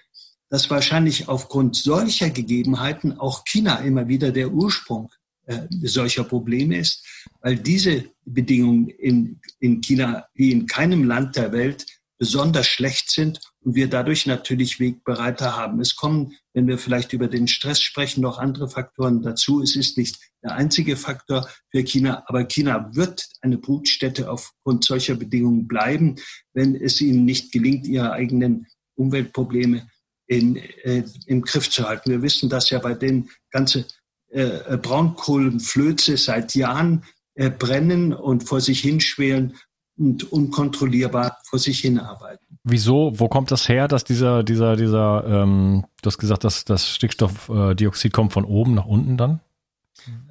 dass 0.49 0.71
wahrscheinlich 0.71 1.29
aufgrund 1.29 1.77
solcher 1.77 2.31
Gegebenheiten 2.31 3.19
auch 3.19 3.45
China 3.45 3.77
immer 3.77 4.09
wieder 4.09 4.33
der 4.33 4.51
Ursprung 4.51 5.11
äh, 5.51 5.67
solcher 5.83 6.23
Probleme 6.23 6.79
ist, 6.79 7.05
weil 7.41 7.57
diese 7.57 8.05
Bedingungen 8.25 8.89
in, 8.89 9.41
in 9.59 9.81
China 9.81 10.27
wie 10.35 10.53
in 10.53 10.67
keinem 10.67 11.03
Land 11.03 11.35
der 11.35 11.51
Welt 11.51 11.87
besonders 12.19 12.69
schlecht 12.69 13.11
sind 13.11 13.41
und 13.61 13.75
wir 13.75 13.89
dadurch 13.89 14.27
natürlich 14.27 14.79
Wegbereiter 14.79 15.57
haben. 15.57 15.81
Es 15.81 15.97
kommen, 15.97 16.37
wenn 16.53 16.69
wir 16.69 16.79
vielleicht 16.79 17.13
über 17.15 17.27
den 17.27 17.49
Stress 17.49 17.81
sprechen, 17.81 18.21
noch 18.21 18.39
andere 18.39 18.69
Faktoren 18.69 19.23
dazu. 19.23 19.61
Es 19.61 19.75
ist 19.75 19.99
nicht 19.99 20.21
der 20.45 20.55
einzige 20.55 20.97
Faktor 20.97 21.49
für 21.73 21.83
China, 21.83 22.23
aber 22.27 22.45
China 22.45 22.91
wird 22.95 23.27
eine 23.41 23.59
Brutstätte 23.59 24.31
aufgrund 24.31 24.85
solcher 24.85 25.17
Bedingungen 25.17 25.67
bleiben, 25.67 26.15
wenn 26.53 26.77
es 26.77 27.01
ihnen 27.01 27.25
nicht 27.25 27.51
gelingt, 27.51 27.89
ihre 27.89 28.13
eigenen 28.13 28.69
Umweltprobleme 28.95 29.89
in, 30.29 30.57
äh, 30.57 31.03
im 31.27 31.43
Griff 31.43 31.69
zu 31.71 31.89
halten. 31.89 32.11
Wir 32.11 32.23
wissen, 32.23 32.49
dass 32.49 32.71
ja 32.71 32.79
bei 32.79 32.95
den 32.95 33.31
ganze 33.51 33.87
äh, 34.31 34.77
Braunkohlenflöze 34.77 36.17
seit 36.17 36.55
Jahren 36.55 37.05
äh, 37.35 37.51
brennen 37.51 38.13
und 38.13 38.45
vor 38.45 38.61
sich 38.61 38.81
hinschwelen 38.81 39.55
und 39.99 40.33
unkontrollierbar 40.33 41.39
vor 41.45 41.59
sich 41.59 41.81
hinarbeiten. 41.81 42.47
Wieso, 42.65 43.13
wo 43.17 43.29
kommt 43.29 43.51
das 43.51 43.69
her, 43.69 43.89
dass 43.89 44.05
dieser, 44.05 44.43
dieser, 44.43 44.77
dieser, 44.77 45.25
ähm, 45.27 45.85
du 46.03 46.07
hast 46.07 46.19
gesagt, 46.19 46.45
dass 46.45 46.65
das 46.65 46.89
Stickstoffdioxid 46.89 48.13
kommt 48.13 48.33
von 48.33 48.45
oben 48.45 48.75
nach 48.75 48.87
unten 48.87 49.17
dann? 49.17 49.41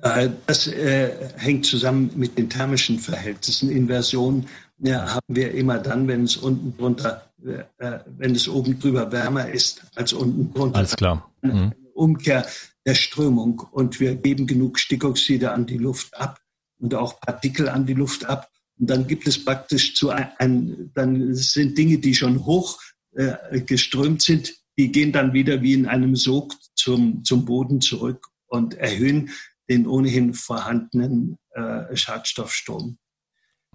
Äh, 0.02 0.30
das 0.48 0.68
äh, 0.68 1.12
hängt 1.38 1.66
zusammen 1.66 2.12
mit 2.16 2.38
den 2.38 2.50
thermischen 2.50 3.00
Verhältnissen. 3.00 3.70
Inversion 3.70 4.46
ja, 4.80 5.16
haben 5.16 5.36
wir 5.36 5.54
immer 5.54 5.78
dann, 5.78 6.08
wenn 6.08 6.24
es 6.24 6.38
unten 6.38 6.76
drunter, 6.78 7.24
äh, 7.46 8.00
wenn 8.18 8.34
es 8.34 8.48
oben 8.48 8.80
drüber 8.80 9.12
wärmer 9.12 9.50
ist 9.50 9.84
als 9.96 10.14
unten 10.14 10.54
drunter. 10.54 10.78
Alles 10.78 10.96
klar. 10.96 11.30
Mhm. 11.42 11.74
Umkehr 11.94 12.46
der 12.90 12.96
Strömung 12.96 13.60
und 13.60 14.00
wir 14.00 14.16
geben 14.16 14.48
genug 14.48 14.80
Stickoxide 14.80 15.52
an 15.52 15.68
die 15.68 15.78
Luft 15.78 16.18
ab 16.18 16.42
und 16.80 16.96
auch 16.96 17.22
Partikel 17.22 17.70
an 17.70 17.86
die 17.86 17.94
Luft 17.94 18.26
ab. 18.26 18.50
Und 18.80 18.90
dann 18.90 19.06
gibt 19.06 19.28
es 19.28 19.46
praktisch 19.46 19.94
zu 19.94 20.10
ein, 20.10 20.90
dann 20.96 21.36
sind 21.36 21.78
Dinge, 21.78 22.00
die 22.00 22.16
schon 22.16 22.46
hoch 22.46 22.80
äh, 23.16 23.62
geströmt 23.62 24.24
sind, 24.24 24.56
die 24.80 24.92
gehen 24.92 25.12
dann 25.12 25.34
wieder 25.34 25.62
wie 25.62 25.74
in 25.74 25.86
einem 25.86 26.16
Sog 26.16 26.56
zum, 26.74 27.24
zum 27.24 27.46
Boden 27.46 27.80
zurück 27.80 28.26
und 28.48 28.74
erhöhen 28.74 29.30
den 29.70 29.86
ohnehin 29.86 30.34
vorhandenen 30.34 31.38
äh, 31.52 31.96
Schadstoffstrom. 31.96 32.98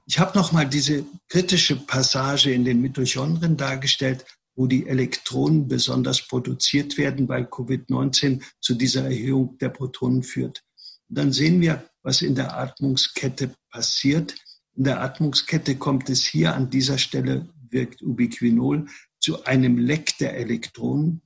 Ich 0.06 0.18
habe 0.18 0.36
nochmal 0.36 0.68
diese 0.68 1.04
kritische 1.28 1.76
Passage 1.76 2.50
in 2.50 2.64
den 2.64 2.80
Mitochondrien 2.80 3.56
dargestellt 3.56 4.24
wo 4.56 4.66
die 4.66 4.86
Elektronen 4.86 5.68
besonders 5.68 6.26
produziert 6.26 6.96
werden, 6.96 7.28
weil 7.28 7.44
Covid-19 7.44 8.42
zu 8.60 8.74
dieser 8.74 9.04
Erhöhung 9.04 9.58
der 9.58 9.70
Protonen 9.70 10.22
führt. 10.22 10.62
Und 11.08 11.18
dann 11.18 11.32
sehen 11.32 11.60
wir, 11.60 11.84
was 12.02 12.22
in 12.22 12.34
der 12.34 12.56
Atmungskette 12.56 13.54
passiert. 13.70 14.34
In 14.76 14.84
der 14.84 15.02
Atmungskette 15.02 15.76
kommt 15.76 16.08
es 16.10 16.24
hier 16.24 16.54
an 16.54 16.70
dieser 16.70 16.98
Stelle, 16.98 17.48
wirkt 17.70 18.02
Ubiquinol, 18.02 18.86
zu 19.18 19.44
einem 19.44 19.78
Leck 19.78 20.18
der 20.18 20.36
Elektronen 20.36 21.22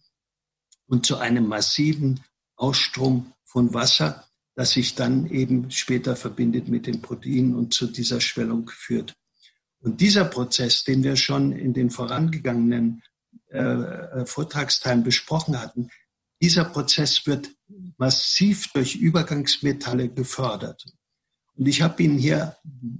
und 0.86 1.04
zu 1.04 1.18
einem 1.18 1.46
massiven 1.46 2.20
Ausstrom 2.56 3.32
von 3.44 3.74
Wasser, 3.74 4.24
das 4.54 4.70
sich 4.72 4.94
dann 4.94 5.26
eben 5.30 5.70
später 5.70 6.16
verbindet 6.16 6.68
mit 6.68 6.86
den 6.86 7.02
Proteinen 7.02 7.54
und 7.54 7.74
zu 7.74 7.86
dieser 7.86 8.20
Schwellung 8.20 8.68
führt. 8.68 9.14
Und 9.80 10.00
dieser 10.00 10.24
Prozess, 10.24 10.84
den 10.84 11.04
wir 11.04 11.16
schon 11.16 11.52
in 11.52 11.72
den 11.72 11.90
vorangegangenen 11.90 13.02
äh, 13.50 13.58
äh, 13.58 14.26
Vortragsteilen 14.26 15.02
besprochen 15.02 15.60
hatten, 15.60 15.90
dieser 16.40 16.64
Prozess 16.64 17.26
wird 17.26 17.50
massiv 17.96 18.72
durch 18.72 18.94
Übergangsmetalle 18.96 20.08
gefördert. 20.08 20.84
Und 21.54 21.66
ich 21.66 21.82
habe 21.82 22.02
Ihnen 22.02 22.18
hier 22.18 22.56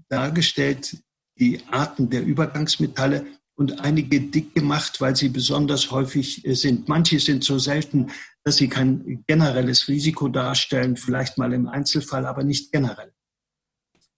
dargestellt 0.09 0.97
die 1.39 1.61
Arten 1.71 2.11
der 2.11 2.25
Übergangsmetalle 2.25 3.27
und 3.55 3.81
einige 3.81 4.21
dick 4.21 4.55
gemacht, 4.55 5.01
weil 5.01 5.17
sie 5.17 5.29
besonders 5.29 5.91
häufig 5.91 6.45
äh, 6.47 6.55
sind. 6.55 6.89
Manche 6.89 7.19
sind 7.19 7.45
so 7.45 7.59
selten, 7.59 8.11
dass 8.45 8.57
sie 8.57 8.69
kein 8.69 9.25
generelles 9.27 9.89
Risiko 9.89 10.29
darstellen, 10.29 10.97
vielleicht 10.97 11.39
mal 11.39 11.53
im 11.53 11.69
Einzelfall, 11.69 12.27
aber 12.27 12.45
nicht 12.45 12.73
generell. 12.73 13.13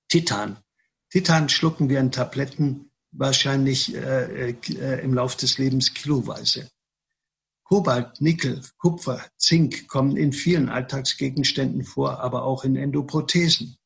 Titan. 0.09 0.59
Titan 1.09 1.49
schlucken 1.49 1.89
wir 1.89 2.01
in 2.01 2.13
Tabletten 2.13 2.90
wahrscheinlich 3.13 3.95
äh, 3.95 4.51
äh, 4.51 5.05
im 5.05 5.15
Lauf 5.15 5.37
des 5.37 5.59
Lebens 5.59 5.95
kiloweise. 5.95 6.71
Kobalt, 7.65 8.21
Nickel, 8.21 8.63
Kupfer, 8.79 9.25
Zink 9.37 9.87
kommen 9.87 10.17
in 10.17 10.33
vielen 10.33 10.69
Alltagsgegenständen 10.69 11.85
vor, 11.85 12.21
aber 12.21 12.45
auch 12.45 12.65
in 12.65 12.75
Endoprothesen. 12.75 13.77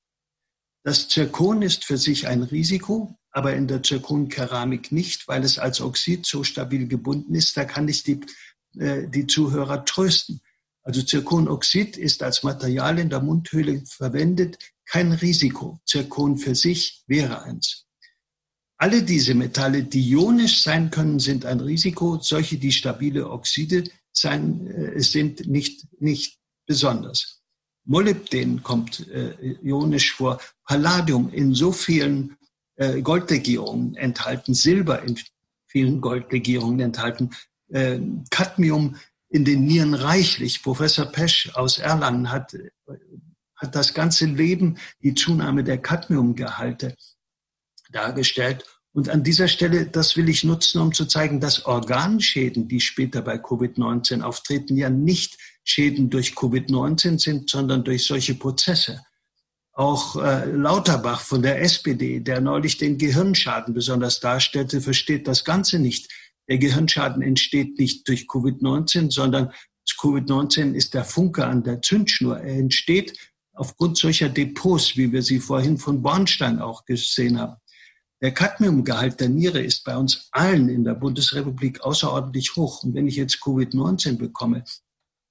Das 0.84 1.08
Zirkon 1.08 1.62
ist 1.62 1.84
für 1.84 1.98
sich 1.98 2.26
ein 2.26 2.42
Risiko, 2.42 3.18
aber 3.30 3.54
in 3.54 3.68
der 3.68 3.82
Zirkonkeramik 3.82 4.92
nicht, 4.92 5.28
weil 5.28 5.44
es 5.44 5.58
als 5.58 5.80
Oxid 5.80 6.24
so 6.24 6.44
stabil 6.44 6.86
gebunden 6.88 7.34
ist. 7.34 7.56
Da 7.56 7.64
kann 7.64 7.88
ich 7.88 8.02
die, 8.04 8.20
äh, 8.78 9.08
die 9.08 9.26
Zuhörer 9.26 9.84
trösten. 9.84 10.40
Also 10.82 11.02
Zirkonoxid 11.02 11.96
ist 11.96 12.22
als 12.22 12.42
Material 12.42 12.98
in 12.98 13.08
der 13.08 13.20
Mundhöhle 13.20 13.82
verwendet, 13.86 14.58
kein 14.86 15.12
Risiko. 15.12 15.80
Zirkon 15.86 16.36
für 16.36 16.54
sich 16.54 17.02
wäre 17.06 17.42
eins. 17.42 17.86
Alle 18.84 19.02
diese 19.02 19.34
Metalle, 19.34 19.82
die 19.82 20.10
ionisch 20.10 20.60
sein 20.60 20.90
können, 20.90 21.18
sind 21.18 21.46
ein 21.46 21.60
Risiko. 21.60 22.18
Solche, 22.20 22.58
die 22.58 22.70
stabile 22.70 23.30
Oxide 23.30 23.84
sein, 24.12 24.66
äh, 24.66 25.00
sind 25.00 25.46
nicht, 25.46 25.86
nicht 26.02 26.38
besonders. 26.66 27.40
Molybden 27.86 28.62
kommt 28.62 29.08
äh, 29.08 29.56
ionisch 29.62 30.12
vor, 30.12 30.38
Palladium 30.66 31.32
in 31.32 31.54
so 31.54 31.72
vielen 31.72 32.36
äh, 32.76 33.00
Goldlegierungen 33.00 33.96
enthalten, 33.96 34.52
Silber 34.52 35.02
in 35.02 35.18
vielen 35.66 36.02
Goldlegierungen 36.02 36.80
enthalten, 36.80 37.30
äh, 37.70 37.98
Cadmium 38.28 38.96
in 39.30 39.46
den 39.46 39.64
Nieren 39.64 39.94
reichlich. 39.94 40.62
Professor 40.62 41.06
Pesch 41.06 41.50
aus 41.54 41.78
Erlangen 41.78 42.30
hat, 42.30 42.54
hat 43.56 43.74
das 43.74 43.94
ganze 43.94 44.26
Leben 44.26 44.76
die 45.02 45.14
Zunahme 45.14 45.64
der 45.64 45.78
Cadmiumgehalte 45.78 46.94
dargestellt. 47.90 48.66
Und 48.94 49.08
an 49.08 49.24
dieser 49.24 49.48
Stelle, 49.48 49.86
das 49.86 50.16
will 50.16 50.28
ich 50.28 50.44
nutzen, 50.44 50.80
um 50.80 50.94
zu 50.94 51.06
zeigen, 51.06 51.40
dass 51.40 51.66
Organschäden, 51.66 52.68
die 52.68 52.80
später 52.80 53.22
bei 53.22 53.34
Covid-19 53.34 54.22
auftreten, 54.22 54.76
ja 54.76 54.88
nicht 54.88 55.36
Schäden 55.64 56.10
durch 56.10 56.34
Covid-19 56.34 57.18
sind, 57.18 57.50
sondern 57.50 57.82
durch 57.82 58.04
solche 58.04 58.36
Prozesse. 58.36 59.02
Auch 59.72 60.14
äh, 60.22 60.44
Lauterbach 60.48 61.22
von 61.22 61.42
der 61.42 61.60
SPD, 61.60 62.20
der 62.20 62.40
neulich 62.40 62.78
den 62.78 62.96
Gehirnschaden 62.96 63.74
besonders 63.74 64.20
darstellte, 64.20 64.80
versteht 64.80 65.26
das 65.26 65.44
Ganze 65.44 65.80
nicht. 65.80 66.12
Der 66.48 66.58
Gehirnschaden 66.58 67.20
entsteht 67.20 67.76
nicht 67.80 68.06
durch 68.06 68.28
Covid-19, 68.28 69.10
sondern 69.10 69.52
Covid-19 69.98 70.74
ist 70.74 70.94
der 70.94 71.04
Funke 71.04 71.44
an 71.44 71.64
der 71.64 71.82
Zündschnur. 71.82 72.38
Er 72.38 72.58
entsteht 72.58 73.18
aufgrund 73.54 73.98
solcher 73.98 74.28
Depots, 74.28 74.96
wie 74.96 75.10
wir 75.10 75.22
sie 75.22 75.40
vorhin 75.40 75.78
von 75.78 76.00
Bornstein 76.00 76.60
auch 76.60 76.84
gesehen 76.84 77.40
haben. 77.40 77.56
Der 78.20 78.32
Cadmiumgehalt 78.32 79.20
der 79.20 79.28
Niere 79.28 79.60
ist 79.60 79.84
bei 79.84 79.96
uns 79.96 80.28
allen 80.32 80.68
in 80.68 80.84
der 80.84 80.94
Bundesrepublik 80.94 81.80
außerordentlich 81.82 82.56
hoch. 82.56 82.82
Und 82.82 82.94
wenn 82.94 83.06
ich 83.06 83.16
jetzt 83.16 83.42
Covid-19 83.42 84.16
bekomme 84.16 84.64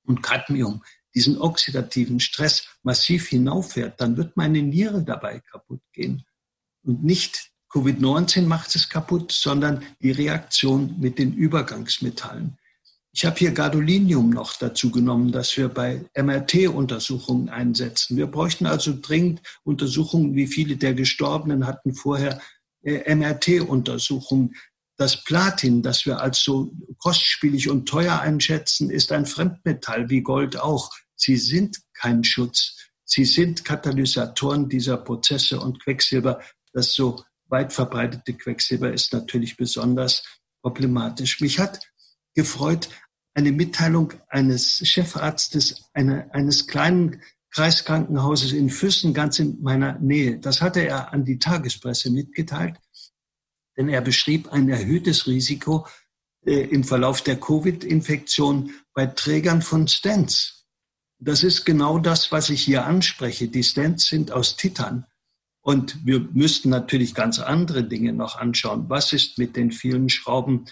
und 0.06 0.22
Cadmium 0.22 0.84
diesen 1.16 1.40
oxidativen 1.40 2.20
Stress 2.20 2.68
massiv 2.84 3.28
hinauffährt, 3.28 4.02
dann 4.02 4.18
wird 4.18 4.36
meine 4.36 4.62
Niere 4.62 5.04
dabei 5.04 5.40
kaputt 5.40 5.82
gehen. 5.94 6.24
Und 6.84 7.04
nicht 7.04 7.52
Covid-19 7.72 8.44
macht 8.44 8.76
es 8.76 8.90
kaputt, 8.90 9.32
sondern 9.32 9.84
die 10.02 10.12
Reaktion 10.12 11.00
mit 11.00 11.18
den 11.18 11.34
Übergangsmetallen. 11.34 12.58
Ich 13.16 13.26
habe 13.26 13.38
hier 13.38 13.52
Gadolinium 13.52 14.32
noch 14.32 14.56
dazu 14.58 14.90
genommen, 14.90 15.32
das 15.32 15.56
wir 15.56 15.70
bei 15.70 16.04
MRT-Untersuchungen 16.16 17.48
einsetzen. 17.50 18.18
Wir 18.18 18.26
bräuchten 18.26 18.66
also 18.66 18.98
dringend 19.00 19.42
Untersuchungen, 19.64 20.36
wie 20.36 20.48
viele 20.48 20.78
der 20.78 20.96
Gestorbenen 20.96 21.68
hatten 21.68 21.94
vorher 21.94 22.42
äh, 22.84 23.16
MRT-Untersuchungen. 23.16 24.56
Das 24.96 25.24
Platin, 25.24 25.82
das 25.82 26.06
wir 26.06 26.22
als 26.22 26.44
so 26.44 26.72
kostspielig 27.00 27.70
und 27.70 27.88
teuer 27.88 28.20
einschätzen, 28.20 28.92
ist 28.92 29.12
ein 29.12 29.26
Fremdmetall 29.26 30.10
wie 30.10 30.22
Gold 30.22 30.58
auch. 30.58 30.92
Sie 31.16 31.38
sind 31.38 31.80
kein 31.94 32.24
Schutz. 32.24 32.78
Sie 33.04 33.26
sind 33.26 33.66
Katalysatoren 33.66 34.70
dieser 34.70 34.98
Prozesse 34.98 35.60
und 35.60 35.84
Quecksilber, 35.84 36.42
das 36.74 36.94
so 36.94 37.24
weit 37.48 37.74
verbreitete 37.74 38.34
Quecksilber 38.34 38.92
ist 38.92 39.14
natürlich 39.14 39.58
besonders 39.58 40.24
problematisch. 40.62 41.40
Mich 41.42 41.60
hat 41.60 41.80
gefreut 42.34 42.90
eine 43.36 43.52
Mitteilung 43.52 44.14
eines 44.30 44.78
Chefarztes 44.88 45.90
eine, 45.94 46.34
eines 46.34 46.68
kleinen 46.68 47.22
Kreiskrankenhauses 47.54 48.52
in 48.52 48.70
Füssen, 48.70 49.14
ganz 49.14 49.40
in 49.40 49.62
meiner 49.62 50.00
Nähe. 50.00 50.40
Das 50.40 50.62
hatte 50.62 50.82
er 50.82 51.14
an 51.14 51.24
die 51.24 51.38
Tagespresse 51.40 52.10
mitgeteilt, 52.10 52.78
denn 53.78 53.90
er 53.90 54.02
beschrieb 54.02 54.52
ein 54.52 54.70
erhöhtes 54.70 55.28
Risiko 55.28 55.88
äh, 56.46 56.62
im 56.62 56.84
Verlauf 56.84 57.22
der 57.22 57.40
Covid-Infektion 57.40 58.72
bei 58.94 59.06
Trägern 59.06 59.62
von 59.62 59.88
Stents. 59.88 60.66
Das 61.20 61.44
ist 61.44 61.64
genau 61.64 62.00
das, 62.00 62.32
was 62.32 62.50
ich 62.50 62.62
hier 62.62 62.86
anspreche. 62.86 63.48
Die 63.48 63.64
Stents 63.64 64.08
sind 64.08 64.32
aus 64.32 64.58
Titan. 64.58 65.06
Und 65.62 66.06
wir 66.06 66.20
müssten 66.20 66.70
natürlich 66.70 67.16
ganz 67.16 67.40
andere 67.40 67.86
Dinge 67.86 68.12
noch 68.12 68.36
anschauen. 68.36 68.90
Was 68.90 69.14
ist 69.14 69.38
mit 69.38 69.56
den 69.56 69.72
vielen 69.72 70.10
Schrauben 70.10 70.66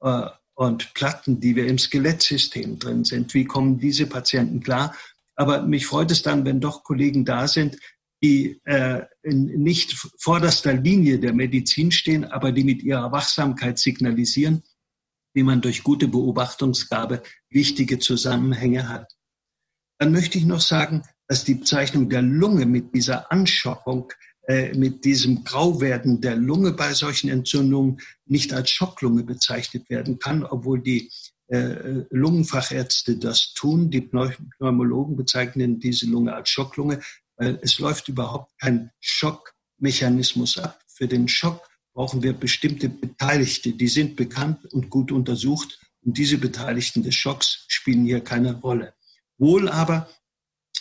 äh, 0.00 0.28
und 0.54 0.94
Platten, 0.94 1.40
die 1.40 1.56
wir 1.56 1.66
im 1.66 1.78
Skelettsystem 1.78 2.78
drin 2.78 3.04
sind? 3.04 3.34
Wie 3.34 3.44
kommen 3.46 3.78
diese 3.78 4.06
Patienten 4.06 4.60
klar? 4.60 4.94
Aber 5.36 5.62
mich 5.62 5.86
freut 5.86 6.10
es 6.10 6.22
dann, 6.22 6.44
wenn 6.44 6.60
doch 6.60 6.82
Kollegen 6.82 7.24
da 7.24 7.46
sind, 7.46 7.78
die 8.22 8.60
äh, 8.64 9.02
nicht 9.22 9.94
vorderster 10.18 10.72
Linie 10.72 11.18
der 11.18 11.34
Medizin 11.34 11.92
stehen, 11.92 12.24
aber 12.24 12.50
die 12.50 12.64
mit 12.64 12.82
ihrer 12.82 13.12
Wachsamkeit 13.12 13.78
signalisieren, 13.78 14.62
wie 15.34 15.42
man 15.42 15.60
durch 15.60 15.82
gute 15.82 16.08
Beobachtungsgabe 16.08 17.22
wichtige 17.50 17.98
Zusammenhänge 17.98 18.88
hat. 18.88 19.12
Dann 19.98 20.12
möchte 20.12 20.38
ich 20.38 20.46
noch 20.46 20.60
sagen, 20.60 21.02
dass 21.28 21.44
die 21.44 21.54
Bezeichnung 21.54 22.08
der 22.08 22.22
Lunge 22.22 22.64
mit 22.64 22.94
dieser 22.94 23.30
Anschockung, 23.30 24.12
äh, 24.48 24.72
mit 24.74 25.04
diesem 25.04 25.44
Grauwerden 25.44 26.20
der 26.20 26.36
Lunge 26.36 26.72
bei 26.72 26.94
solchen 26.94 27.28
Entzündungen 27.28 28.00
nicht 28.24 28.52
als 28.52 28.70
Schocklunge 28.70 29.24
bezeichnet 29.24 29.90
werden 29.90 30.18
kann, 30.18 30.44
obwohl 30.44 30.80
die 30.80 31.10
Lungenfachärzte 31.48 33.16
das 33.16 33.54
tun. 33.54 33.90
Die 33.90 34.00
Pneumologen 34.00 35.16
bezeichnen 35.16 35.78
diese 35.78 36.06
Lunge 36.06 36.34
als 36.34 36.48
Schocklunge, 36.48 37.00
weil 37.36 37.58
es 37.62 37.78
läuft 37.78 38.08
überhaupt 38.08 38.58
kein 38.58 38.90
Schockmechanismus 39.00 40.58
ab. 40.58 40.80
Für 40.88 41.06
den 41.06 41.28
Schock 41.28 41.68
brauchen 41.94 42.22
wir 42.22 42.32
bestimmte 42.32 42.88
Beteiligte, 42.88 43.72
die 43.72 43.88
sind 43.88 44.16
bekannt 44.16 44.66
und 44.72 44.90
gut 44.90 45.12
untersucht. 45.12 45.78
Und 46.02 46.18
diese 46.18 46.38
Beteiligten 46.38 47.02
des 47.02 47.14
Schocks 47.14 47.64
spielen 47.68 48.04
hier 48.04 48.20
keine 48.22 48.54
Rolle. 48.60 48.94
Wohl 49.38 49.68
aber, 49.68 50.08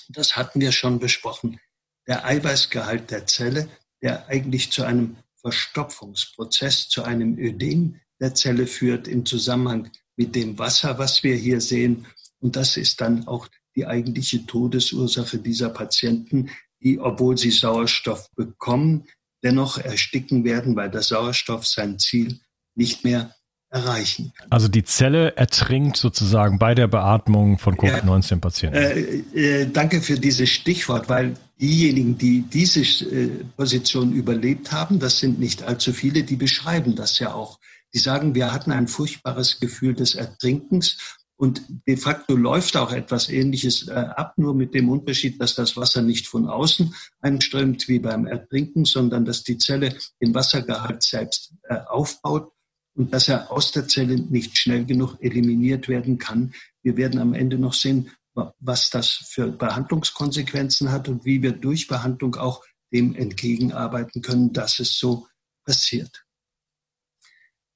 das 0.10 0.36
hatten 0.36 0.62
wir 0.62 0.72
schon 0.72 1.00
besprochen, 1.00 1.60
der 2.08 2.26
Eiweißgehalt 2.26 3.12
der 3.12 3.26
Zelle, 3.26 3.70
der 4.02 4.28
eigentlich 4.28 4.72
zu 4.72 4.84
einem 4.84 5.18
Verstopfungsprozess, 5.42 6.90
zu 6.90 7.04
einem 7.04 7.38
Ödem 7.38 8.00
der 8.20 8.36
Zelle 8.36 8.68
führt 8.68 9.08
im 9.08 9.26
Zusammenhang 9.26 9.92
mit 10.16 10.36
dem 10.36 10.58
Wasser, 10.58 10.98
was 10.98 11.24
wir 11.24 11.36
hier 11.36 11.62
sehen. 11.62 12.06
Und 12.40 12.56
das 12.56 12.78
ist 12.78 13.02
dann 13.02 13.28
auch 13.28 13.48
die 13.76 13.86
eigentliche 13.86 14.46
Todesursache 14.46 15.38
dieser 15.40 15.70
Patienten, 15.70 16.50
die, 16.82 17.00
obwohl 17.00 17.38
sie 17.38 17.52
Sauerstoff 17.52 18.30
bekommen, 18.36 19.06
dennoch 19.44 19.78
ersticken 19.78 20.44
werden, 20.44 20.76
weil 20.76 20.90
der 20.90 21.02
Sauerstoff 21.02 21.66
sein 21.66 22.00
Ziel 22.00 22.40
nicht 22.76 23.04
mehr 23.04 23.34
erreichen 23.70 24.32
kann. 24.38 24.48
Also 24.50 24.68
die 24.68 24.84
Zelle 24.84 25.36
ertrinkt 25.36 25.98
sozusagen 25.98 26.60
bei 26.60 26.76
der 26.76 26.88
Beatmung 26.88 27.58
von 27.58 27.76
Covid-19-Patienten. 27.78 28.78
Äh, 28.78 29.62
äh, 29.62 29.70
danke 29.72 30.02
für 30.02 30.18
dieses 30.18 30.50
Stichwort, 30.50 31.10
weil 31.10 31.36
diejenigen, 31.60 32.18
die 32.18 32.42
diese 32.42 32.82
äh, 32.82 33.44
Position 33.56 34.14
überlebt 34.14 34.72
haben, 34.72 35.00
das 35.00 35.20
sind 35.20 35.40
nicht 35.40 35.64
allzu 35.64 35.94
viele, 35.94 36.24
die 36.24 36.36
beschreiben 36.36 36.96
das 36.96 37.20
ja 37.20 37.34
auch. 37.34 37.60
Die 37.96 38.00
sagen, 38.00 38.36
wir 38.36 38.52
hatten 38.54 38.72
ein 38.72 38.90
furchtbares 38.90 39.60
Gefühl 39.60 39.96
des 39.96 40.16
Ertrinkens 40.16 40.98
und 41.38 41.64
de 41.88 41.96
facto 41.96 42.36
läuft 42.36 42.76
auch 42.76 42.92
etwas 42.92 43.30
Ähnliches 43.30 43.88
äh, 43.88 43.94
ab, 43.94 44.34
nur 44.38 44.54
mit 44.54 44.74
dem 44.74 44.90
Unterschied, 44.90 45.42
dass 45.42 45.56
das 45.56 45.78
Wasser 45.78 46.02
nicht 46.02 46.28
von 46.28 46.48
außen 46.48 46.94
einströmt 47.22 47.88
wie 47.88 48.00
beim 48.00 48.26
Ertrinken, 48.26 48.84
sondern 48.84 49.24
dass 49.24 49.44
die 49.44 49.58
Zelle 49.58 49.98
den 50.22 50.36
Wassergehalt 50.36 51.04
selbst 51.04 51.54
äh, 51.64 51.78
aufbaut 51.88 52.52
und 52.96 53.14
dass 53.14 53.30
er 53.30 53.50
aus 53.50 53.72
der 53.72 53.88
Zelle 53.88 54.16
nicht 54.16 54.58
schnell 54.58 54.86
genug 54.86 55.18
eliminiert 55.22 55.88
werden 55.88 56.18
kann. 56.18 56.54
Wir 56.84 56.98
werden 56.98 57.20
am 57.20 57.34
Ende 57.34 57.58
noch 57.58 57.74
sehen, 57.74 58.12
was 58.60 58.90
das 58.90 59.10
für 59.10 59.48
Behandlungskonsequenzen 59.48 60.92
hat 60.92 61.08
und 61.08 61.24
wie 61.24 61.42
wir 61.42 61.54
durch 61.54 61.88
Behandlung 61.88 62.36
auch 62.36 62.66
dem 62.92 63.16
entgegenarbeiten 63.16 64.22
können, 64.22 64.52
dass 64.52 64.80
es 64.80 64.98
so 65.00 65.28
passiert. 65.66 66.25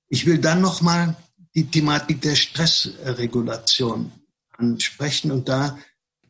Ich 0.09 0.25
will 0.25 0.39
dann 0.39 0.61
nochmal 0.61 1.15
die 1.55 1.67
Thematik 1.67 2.21
der 2.21 2.35
Stressregulation 2.35 4.11
ansprechen 4.57 5.31
und 5.31 5.47
da 5.47 5.77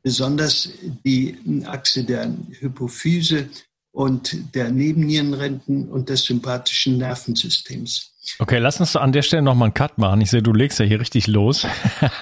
besonders 0.02 0.70
die 1.04 1.38
Achse 1.66 2.04
der 2.04 2.34
Hypophyse 2.60 3.50
und 3.92 4.56
der 4.56 4.72
Nebennierenrenten 4.72 5.90
und 5.90 6.10
des 6.10 6.24
sympathischen 6.24 6.98
Nervensystems. 6.98 8.12
Okay, 8.38 8.60
lass 8.60 8.80
uns 8.80 8.96
an 8.96 9.12
der 9.12 9.24
Stelle 9.24 9.42
nochmal 9.42 9.68
einen 9.68 9.74
Cut 9.74 9.98
machen. 9.98 10.22
Ich 10.22 10.30
sehe, 10.30 10.44
du 10.44 10.54
legst 10.54 10.80
ja 10.80 10.86
hier 10.86 11.00
richtig 11.00 11.26
los. 11.26 11.66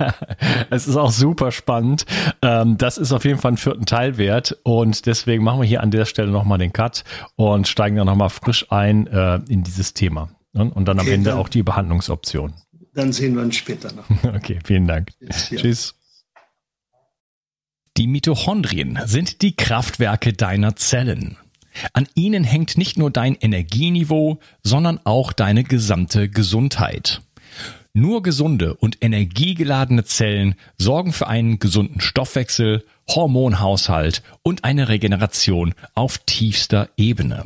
es 0.70 0.88
ist 0.88 0.96
auch 0.96 1.12
super 1.12 1.52
spannend. 1.52 2.06
Ähm, 2.41 2.78
das 2.78 2.98
ist 2.98 3.12
auf 3.12 3.26
jeden 3.26 3.39
Fall 3.39 3.50
einen 3.50 3.58
vierten 3.58 3.86
Teil 3.86 4.17
wert 4.17 4.58
und 4.63 5.06
deswegen 5.06 5.43
machen 5.43 5.62
wir 5.62 5.67
hier 5.67 5.82
an 5.82 5.91
der 5.91 6.06
Stelle 6.06 6.32
nochmal 6.32 6.60
den 6.60 6.72
Cut 6.72 7.04
und 7.36 7.67
steigen 7.67 7.98
dann 7.98 8.06
nochmal 8.06 8.30
frisch 8.30 8.72
ein 8.72 9.08
äh, 9.08 9.41
in 9.50 9.63
dieses 9.63 9.93
Thema. 9.93 10.30
Und 10.58 10.88
dann 10.88 11.00
am 11.00 11.06
okay, 11.06 11.15
Ende 11.15 11.32
dann, 11.32 11.39
auch 11.39 11.50
die 11.50 11.63
Behandlungsoption. 11.63 12.54
Dann 12.93 13.13
sehen 13.13 13.36
wir 13.36 13.43
uns 13.43 13.56
später 13.56 13.91
noch. 13.93 14.06
Okay, 14.36 14.60
vielen 14.63 14.88
Dank. 14.88 15.12
Tschüss. 15.20 15.50
Tschüss. 15.50 15.96
Die 17.98 18.08
Mitochondrien 18.08 19.00
sind 19.06 19.41
die 19.41 19.56
Kraftwerke 19.56 20.34
deiner 20.34 20.76
Zellen. 20.76 21.38
An 21.93 22.08
ihnen 22.15 22.43
hängt 22.43 22.78
nicht 22.78 22.98
nur 22.98 23.12
dein 23.12 23.36
Energieniveau, 23.36 24.39
sondern 24.63 25.00
auch 25.04 25.34
deine 25.34 25.63
gesamte 25.63 26.30
Gesundheit. 26.30 27.22
Nur 27.93 28.22
gesunde 28.22 28.76
und 28.76 29.04
energiegeladene 29.04 30.04
Zellen 30.04 30.56
sorgen 30.78 31.13
für 31.13 31.28
einen 31.28 31.58
gesunden 31.58 32.00
Stoffwechsel, 32.00 32.86
Hormonhaushalt 33.10 34.22
und 34.43 34.63
eine 34.63 34.89
Regeneration 34.89 35.74
auf 35.96 36.20
tiefster 36.20 36.89
Ebene. 36.98 37.46